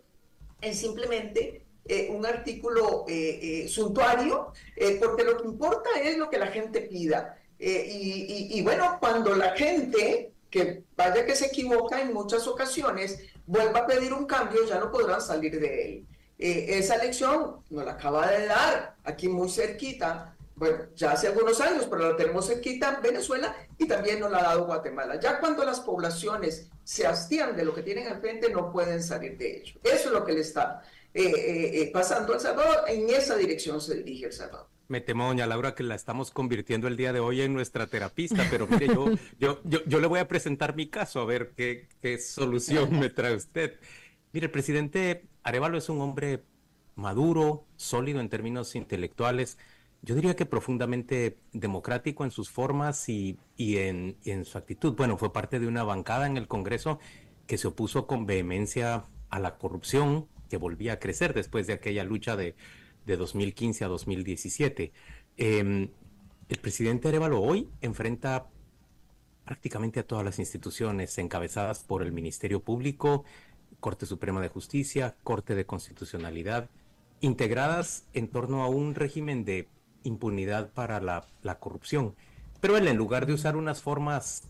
en 0.62 0.76
simplemente 0.76 1.66
eh, 1.86 2.10
un 2.12 2.26
artículo 2.26 3.06
eh, 3.08 3.64
eh, 3.64 3.68
suntuario, 3.68 4.54
porque 5.00 5.24
lo 5.24 5.38
que 5.38 5.48
importa 5.48 5.90
es 6.02 6.18
lo 6.18 6.30
que 6.30 6.38
la 6.38 6.48
gente 6.48 6.82
pida. 6.82 7.38
Y, 7.60 8.62
bueno, 8.62 8.98
cuando 9.00 9.36
la 9.36 9.52
gente, 9.56 10.32
que 10.50 10.84
vaya 10.96 11.26
que 11.26 11.36
se 11.36 11.48
equivoca 11.48 12.00
en 12.02 12.14
muchas 12.14 12.48
ocasiones, 12.48 13.20
vuelva 13.46 13.80
a 13.80 13.88
pedir 13.88 14.14
un 14.14 14.26
cambio, 14.26 14.66
ya 14.66 14.80
no 14.80 14.92
podrán 14.92 15.22
salir 15.22 15.60
de 15.60 15.86
él. 15.86 16.06
esa 16.38 16.96
elección 16.96 17.58
nos 17.70 17.86
la 17.86 17.92
acaba 17.92 18.32
de 18.32 18.46
dar 18.46 18.96
aquí 19.04 19.28
muy 19.28 19.50
cerquita 19.50 20.38
bueno, 20.60 20.78
ya 20.94 21.14
hace 21.14 21.28
algunos 21.28 21.62
años, 21.62 21.88
pero 21.90 22.12
la 22.12 22.18
tenemos 22.18 22.46
cerquita 22.46 23.00
Venezuela 23.02 23.56
y 23.78 23.88
también 23.88 24.20
nos 24.20 24.30
la 24.30 24.40
ha 24.40 24.44
dado 24.44 24.66
Guatemala. 24.66 25.18
Ya 25.18 25.40
cuando 25.40 25.64
las 25.64 25.80
poblaciones 25.80 26.70
se 26.84 27.08
hastían 27.08 27.56
de 27.56 27.64
lo 27.64 27.74
que 27.74 27.82
tienen 27.82 28.08
al 28.08 28.20
frente, 28.20 28.50
no 28.50 28.70
pueden 28.70 29.02
salir 29.02 29.38
de 29.38 29.62
ello. 29.62 29.80
Eso 29.82 30.10
es 30.10 30.12
lo 30.12 30.26
que 30.26 30.34
le 30.34 30.42
está 30.42 30.82
eh, 31.14 31.24
eh, 31.24 31.82
eh, 31.82 31.92
pasando 31.94 32.34
a 32.34 32.36
El 32.36 32.42
Salvador. 32.42 32.84
En 32.90 33.10
esa 33.10 33.38
dirección 33.38 33.80
se 33.80 33.96
dirige 33.96 34.26
El 34.26 34.34
Salvador. 34.34 34.68
Me 34.90 35.00
temo, 35.00 35.28
doña 35.28 35.48
Laura, 35.48 35.76
que 35.76 35.84
la 35.84 35.96
estamos 35.96 36.30
convirtiendo 36.30 36.90
el 36.90 36.98
día 36.98 37.14
de 37.14 37.22
hoy 37.22 37.42
en 37.42 37.54
nuestra 37.54 37.88
terapista, 37.88 38.46
pero 38.52 38.68
mire, 38.68 38.88
yo, 38.88 39.06
yo, 39.40 39.62
yo, 39.64 39.80
yo 39.86 40.00
le 40.02 40.08
voy 40.08 40.20
a 40.20 40.28
presentar 40.28 40.76
mi 40.76 40.90
caso, 40.90 41.22
a 41.22 41.26
ver 41.26 41.54
qué, 41.56 41.88
qué 42.02 42.18
solución 42.18 43.00
me 43.00 43.10
trae 43.10 43.36
usted. 43.36 43.80
Mire, 44.34 44.48
el 44.48 44.52
presidente 44.52 45.24
Arevalo 45.44 45.78
es 45.78 45.88
un 45.88 46.02
hombre 46.02 46.44
maduro, 46.96 47.66
sólido 47.78 48.20
en 48.20 48.30
términos 48.30 48.76
intelectuales, 48.76 49.58
yo 50.02 50.16
diría 50.16 50.36
que 50.36 50.46
profundamente 50.46 51.38
democrático 51.52 52.24
en 52.24 52.32
sus 52.32 52.50
formas 52.50 53.10
y, 53.10 53.38
en, 53.58 54.46
su 54.46 54.58
actitud. 54.58 54.96
Bueno, 54.96 55.18
fue 55.18 55.34
parte 55.34 55.60
de 55.60 55.68
una 55.68 55.84
bancada 55.84 56.26
en 56.28 56.38
el 56.38 56.48
Congreso 56.48 57.00
que 57.48 57.58
se 57.58 57.68
opuso 57.68 58.08
con 58.08 58.26
vehemencia 58.26 59.06
a 59.30 59.40
la 59.40 59.58
corrupción 59.58 60.28
que 60.50 60.58
volvía 60.58 60.94
a 60.94 61.00
crecer 61.00 61.34
después 61.34 61.68
de 61.68 61.74
aquella 61.74 62.04
lucha 62.04 62.36
de, 62.36 62.56
2015 63.06 63.86
a 63.86 63.88
2017. 63.88 64.92
Em, 65.38 65.90
el 66.48 66.58
presidente 66.60 67.08
Arevalo 67.08 67.42
hoy 67.42 67.68
enfrenta 67.82 68.48
prácticamente 69.46 70.00
a 70.00 70.06
todas 70.06 70.24
las 70.24 70.38
instituciones 70.38 71.18
encabezadas 71.18 71.80
por 71.80 72.04
el 72.04 72.12
Ministerio 72.12 72.62
Público, 72.64 73.26
Corte 73.80 74.06
Suprema 74.06 74.42
de 74.42 74.50
Justicia, 74.50 75.16
Corte 75.24 75.56
de 75.56 75.66
Constitucionalidad, 75.66 76.70
integradas 77.20 78.06
en 78.14 78.28
torno 78.28 78.62
a 78.62 78.68
un 78.68 78.94
régimen 78.94 79.44
de 79.44 79.68
impunidad 80.04 80.72
para 80.72 81.00
la, 81.00 81.60
corrupción. 81.60 82.16
Pero 82.62 82.78
él, 82.78 82.88
en 82.88 82.98
lugar 82.98 83.26
de 83.26 83.34
usar 83.34 83.56
unas 83.56 83.82
formas 83.82 84.44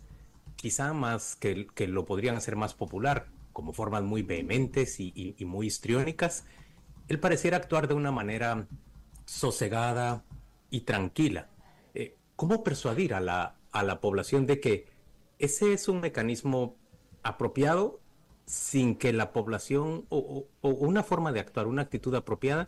quizá 0.55 0.93
más 0.93 1.35
que, 1.35 1.67
que 1.67 1.87
lo 1.87 2.05
podrían 2.05 2.35
hacer 2.35 2.55
más 2.55 2.73
popular, 2.73 3.27
como 3.53 3.73
formas 3.73 4.03
muy 4.03 4.21
vehementes 4.21 4.99
y, 4.99 5.35
muy 5.41 5.67
histriónicas, 5.67 6.45
él 7.07 7.19
pareciera 7.19 7.57
actuar 7.57 7.87
de 7.87 7.93
una 7.93 8.11
manera 8.11 8.67
sosegada 9.25 10.23
y 10.69 10.81
tranquila. 10.81 11.49
Eh, 11.93 12.15
¿Cómo 12.35 12.63
persuadir 12.63 13.13
a 13.13 13.19
la, 13.19 13.55
a 13.71 13.83
la 13.83 13.99
población 13.99 14.45
de 14.45 14.59
que 14.59 14.87
ese 15.39 15.73
es 15.73 15.87
un 15.87 15.99
mecanismo 16.01 16.75
apropiado 17.23 17.99
sin 18.45 18.95
que 18.95 19.13
la 19.13 19.31
población, 19.31 20.05
o, 20.09 20.47
una 20.61 21.03
forma 21.03 21.31
de 21.31 21.39
actuar, 21.39 21.67
una 21.67 21.83
actitud 21.83 22.15
apropiada, 22.15 22.67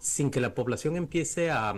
sin 0.00 0.30
que 0.30 0.40
la 0.40 0.54
población 0.54 0.96
empiece 0.96 1.50
a, 1.50 1.74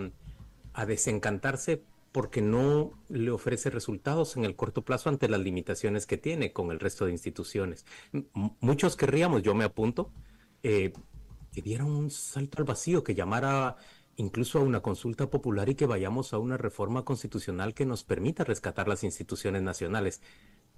a 0.75 0.85
desencantarse 0.85 1.81
porque 2.11 2.41
no 2.41 2.91
le 3.09 3.31
ofrece 3.31 3.69
resultados 3.69 4.37
en 4.37 4.45
el 4.45 4.55
corto 4.55 4.83
plazo 4.83 5.09
ante 5.09 5.27
las 5.27 5.39
limitaciones 5.39 6.05
que 6.05 6.17
tiene 6.17 6.53
con 6.53 6.71
el 6.71 6.79
resto 6.79 7.05
de 7.05 7.11
instituciones. 7.11 7.85
muchos 8.61 8.95
querríamos, 8.95 9.41
yo 9.41 9.53
me 9.53 9.65
apunto, 9.65 10.11
eh, 10.63 10.93
que 11.51 11.61
diera 11.61 11.85
un 11.85 12.11
salto 12.11 12.59
al 12.59 12.65
vacío, 12.65 13.03
que 13.03 13.15
llamara 13.15 13.77
incluso 14.17 14.59
a 14.59 14.63
una 14.63 14.81
consulta 14.81 15.29
popular 15.29 15.67
y 15.69 15.75
que 15.75 15.85
vayamos 15.85 16.33
a 16.33 16.37
una 16.37 16.57
reforma 16.57 17.03
constitucional 17.03 17.73
que 17.73 17.85
nos 17.85 18.03
permita 18.03 18.43
rescatar 18.43 18.87
las 18.87 19.03
instituciones 19.03 19.61
nacionales. 19.61 20.21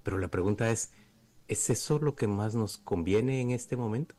Pero 0.02 0.18
la 0.18 0.28
pregunta 0.28 0.70
es, 0.70 0.92
¿es 1.46 1.70
eso 1.70 1.98
lo 1.98 2.14
que 2.14 2.26
más 2.26 2.54
nos 2.54 2.78
conviene 2.78 3.40
en 3.40 3.50
este 3.50 3.76
momento? 3.76 4.14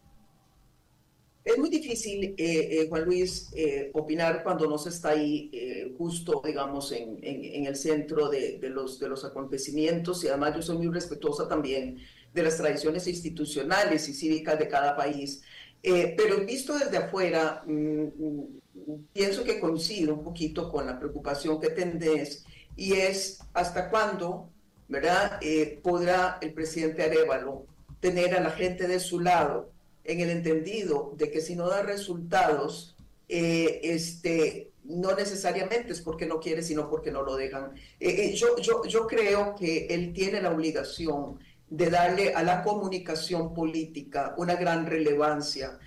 Es 1.44 1.58
muy 1.58 1.70
difícil, 1.70 2.36
eh, 2.38 2.82
eh, 2.82 2.88
Juan 2.90 3.06
Luis, 3.06 3.50
eh, 3.56 3.90
opinar 3.94 4.44
cuando 4.44 4.68
no 4.68 4.78
se 4.78 4.90
está 4.90 5.10
ahí 5.10 5.50
justo, 5.98 6.42
digamos, 6.46 6.92
en, 6.92 7.20
el 7.24 7.76
centro 7.76 8.30
de, 8.30 8.60
los, 8.70 9.26
acontecimientos 9.26 10.24
y 10.24 10.28
además 10.28 10.56
yo 10.56 10.62
soy 10.62 10.78
muy 10.78 10.94
respetuosa 10.94 11.48
también 11.48 12.00
de 12.34 12.44
las 12.44 12.58
tradiciones 12.58 13.08
institucionales 13.08 14.08
y 14.10 14.14
cívicas 14.14 14.60
de 14.60 14.68
cada 14.68 14.96
país. 14.96 15.42
pero 15.82 16.46
visto 16.46 16.78
desde 16.78 16.98
afuera, 16.98 17.64
mm, 17.66 17.72
mm, 17.72 19.06
pienso 19.14 19.44
que 19.44 19.60
coincido 19.60 20.14
un 20.14 20.24
poquito 20.24 20.70
con 20.70 20.86
la 20.86 21.00
preocupación 21.00 21.60
que 21.60 21.70
tenés 21.70 22.46
y 22.76 22.94
es 22.94 23.40
hasta 23.54 23.90
cuándo, 23.90 24.50
¿verdad?, 24.88 25.40
podrá 25.82 26.38
el 26.42 26.54
presidente 26.54 27.04
Arevalo 27.04 27.66
tener 28.00 28.36
a 28.36 28.42
la 28.42 28.52
gente 28.52 28.88
de 28.88 29.00
su 29.00 29.20
lado 29.20 29.72
en 30.04 30.20
el 30.22 30.30
entendido 30.30 31.14
de 31.18 31.32
que 31.32 31.42
si 31.42 31.56
no 31.56 31.68
da 31.68 31.84
resultados, 31.84 32.96
eh, 33.28 33.82
este, 33.84 34.72
no 34.84 35.16
necesariamente 35.16 35.94
es 35.94 36.02
porque 36.02 36.26
no 36.26 36.40
quiere, 36.40 36.64
sino 36.64 36.90
porque 36.90 37.12
no 37.12 37.22
lo 37.22 37.36
dejan. 37.36 37.76
Eh, 38.00 38.10
eh, 38.10 38.34
yo, 38.34 38.58
yo, 38.58 38.84
yo 38.86 39.06
creo 39.06 39.56
que 39.56 39.86
él 39.88 40.14
tiene 40.14 40.42
la 40.42 40.52
obligación 40.52 41.40
de 41.70 41.92
darle 41.92 42.34
a 42.34 42.42
la 42.42 42.64
comunicación 42.64 43.54
política 43.54 44.34
una 44.38 44.56
gran 44.56 44.88
relevancia, 44.88 45.78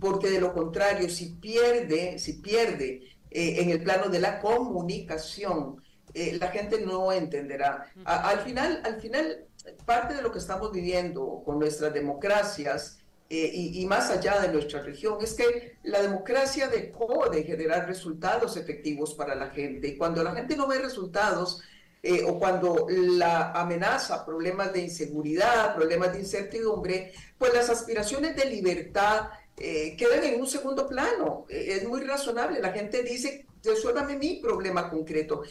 porque 0.00 0.30
de 0.30 0.40
lo 0.40 0.54
contrario, 0.54 1.10
si 1.10 1.30
pierde, 1.30 2.20
si 2.20 2.34
pierde 2.34 3.02
en 3.30 3.70
el 3.70 3.82
plano 3.82 4.08
de 4.08 4.20
la 4.20 4.38
comunicación, 4.40 5.82
la 6.14 6.48
gente 6.48 6.80
no 6.80 7.12
entenderá. 7.12 7.92
al 8.04 8.38
final, 8.38 8.80
al 8.84 9.00
final, 9.00 9.44
parte 9.84 10.14
de 10.14 10.22
lo 10.22 10.30
que 10.30 10.38
estamos 10.38 10.70
viviendo 10.70 11.42
con 11.44 11.58
nuestras 11.58 11.92
democracias 11.92 13.00
eh, 13.28 13.50
y, 13.52 13.84
más 13.86 14.08
allá 14.10 14.38
de 14.40 14.52
nuestra 14.52 14.82
región, 14.82 15.18
es 15.20 15.34
que 15.34 15.78
la 15.82 16.00
democracia 16.00 16.68
dejó 16.68 17.28
de 17.28 17.42
generar 17.42 17.88
resultados 17.88 18.56
efectivos 18.56 19.14
para 19.14 19.34
la 19.34 19.50
gente. 19.50 19.88
Y 19.88 19.96
cuando 19.96 20.22
la 20.22 20.32
gente 20.32 20.56
no 20.56 20.68
ve 20.68 20.78
resultados, 20.78 21.60
eh, 22.04 22.22
o 22.24 22.38
cuando 22.38 22.86
la 22.88 23.50
amenaza 23.50 24.24
problemas 24.24 24.72
de 24.72 24.82
inseguridad, 24.82 25.74
problemas 25.74 26.12
de 26.12 26.20
incertidumbre, 26.20 27.12
pues 27.36 27.52
las 27.52 27.68
aspiraciones 27.68 28.36
de 28.36 28.44
libertad 28.44 29.30
eh, 29.56 29.96
quedan 29.96 30.22
en 30.22 30.40
un 30.40 30.46
segundo 30.46 30.86
plano. 30.86 31.46
es 31.48 31.86
muy 31.88 32.02
razonable. 32.02 32.60
La 32.60 32.70
gente 32.70 33.02
dice, 33.02 33.44
resuélvame 33.64 34.16
mi 34.18 34.36
problema 34.36 34.88
concreto. 34.88 35.42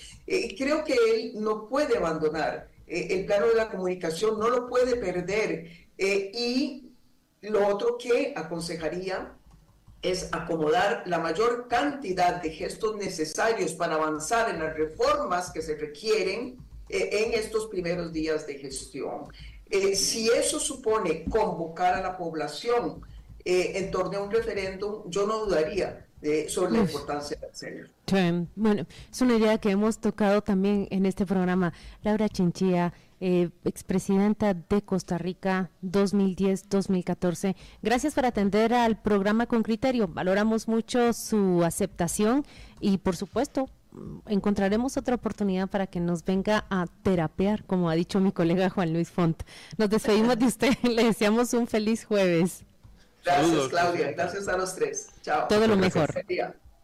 creo 0.58 0.82
que 0.86 0.96
él 1.14 1.34
no 1.36 1.68
puede 1.68 1.98
abandonar 1.98 2.70
el 2.88 3.26
plano 3.26 3.48
de 3.48 3.56
la 3.56 3.70
comunicación, 3.70 4.40
no 4.40 4.48
lo 4.50 4.70
puede 4.70 4.96
perder. 4.96 5.68
y 5.98 6.85
lo 7.50 7.68
otro 7.68 7.98
que 7.98 8.34
aconsejaría 8.36 9.34
es 10.02 10.30
acomodar 10.32 11.04
la 11.08 11.20
mayor 11.20 11.68
cantidad 11.68 12.42
de 12.42 12.52
gestos 12.52 12.96
necesarios 12.96 13.74
para 13.74 13.96
avanzar 13.96 14.50
en 14.50 14.60
las 14.60 14.76
reformas 14.76 15.52
que 15.52 15.62
se 15.62 15.76
requieren 15.76 16.58
eh, 16.90 17.10
en 17.12 17.34
estos 17.34 17.68
primeros 17.68 18.14
días 18.14 18.46
de 18.46 18.60
gestión. 18.60 19.24
Eh, 19.70 19.96
si 19.96 20.30
eso 20.30 20.60
supone 20.60 21.26
convocar 21.26 21.96
a 21.96 22.02
la 22.02 22.18
población 22.18 23.02
eh, 23.44 23.72
en 23.76 23.90
torno 23.90 24.20
a 24.20 24.22
un 24.22 24.32
referéndum, 24.32 25.10
yo 25.10 25.26
no 25.26 25.46
dudaría 25.46 26.02
sobre 26.48 26.72
la 26.72 26.80
importancia 26.80 27.38
de 27.40 27.48
hacerlo. 27.48 27.90
Bueno, 28.56 28.88
es 29.12 29.22
una 29.22 29.38
idea 29.38 29.60
que 29.60 29.70
hemos 29.70 30.00
tocado 30.00 30.42
también 30.42 30.88
en 30.90 31.06
este 31.06 31.24
programa. 31.24 31.72
Laura 32.02 32.30
Chinchilla, 32.30 32.94
eh, 33.28 33.50
expresidenta 33.64 34.54
de 34.54 34.84
Costa 34.84 35.18
Rica 35.18 35.72
2010-2014. 35.82 37.56
Gracias 37.82 38.14
por 38.14 38.24
atender 38.24 38.72
al 38.72 39.02
programa 39.02 39.48
con 39.48 39.64
criterio. 39.64 40.08
Valoramos 40.08 40.68
mucho 40.68 41.12
su 41.12 41.64
aceptación 41.64 42.46
y, 42.80 43.00
por 43.00 43.16
supuesto, 43.16 43.68
encontraremos 44.28 44.96
otra 44.96 45.16
oportunidad 45.16 45.68
para 45.68 45.88
que 45.88 46.00
nos 46.00 46.24
venga 46.24 46.68
a 46.70 46.86
terapear, 47.02 47.64
como 47.66 47.90
ha 47.90 47.96
dicho 47.96 48.20
mi 48.20 48.32
colega 48.32 48.70
Juan 48.70 48.94
Luis 48.94 49.10
Font. 49.10 49.42
Nos 49.76 49.90
despedimos 49.90 50.38
de 50.38 50.46
usted. 50.46 50.78
Le 50.84 51.06
deseamos 51.06 51.52
un 51.56 51.66
feliz 51.66 52.06
jueves. 52.06 52.64
Gracias, 53.24 53.70
Claudia. 53.70 54.12
Gracias 54.12 54.48
a 54.48 54.56
los 54.56 54.76
tres. 54.76 55.10
Chao. 55.24 55.48
Todo 55.48 55.68
lo 55.68 55.76
mejor. 55.78 56.14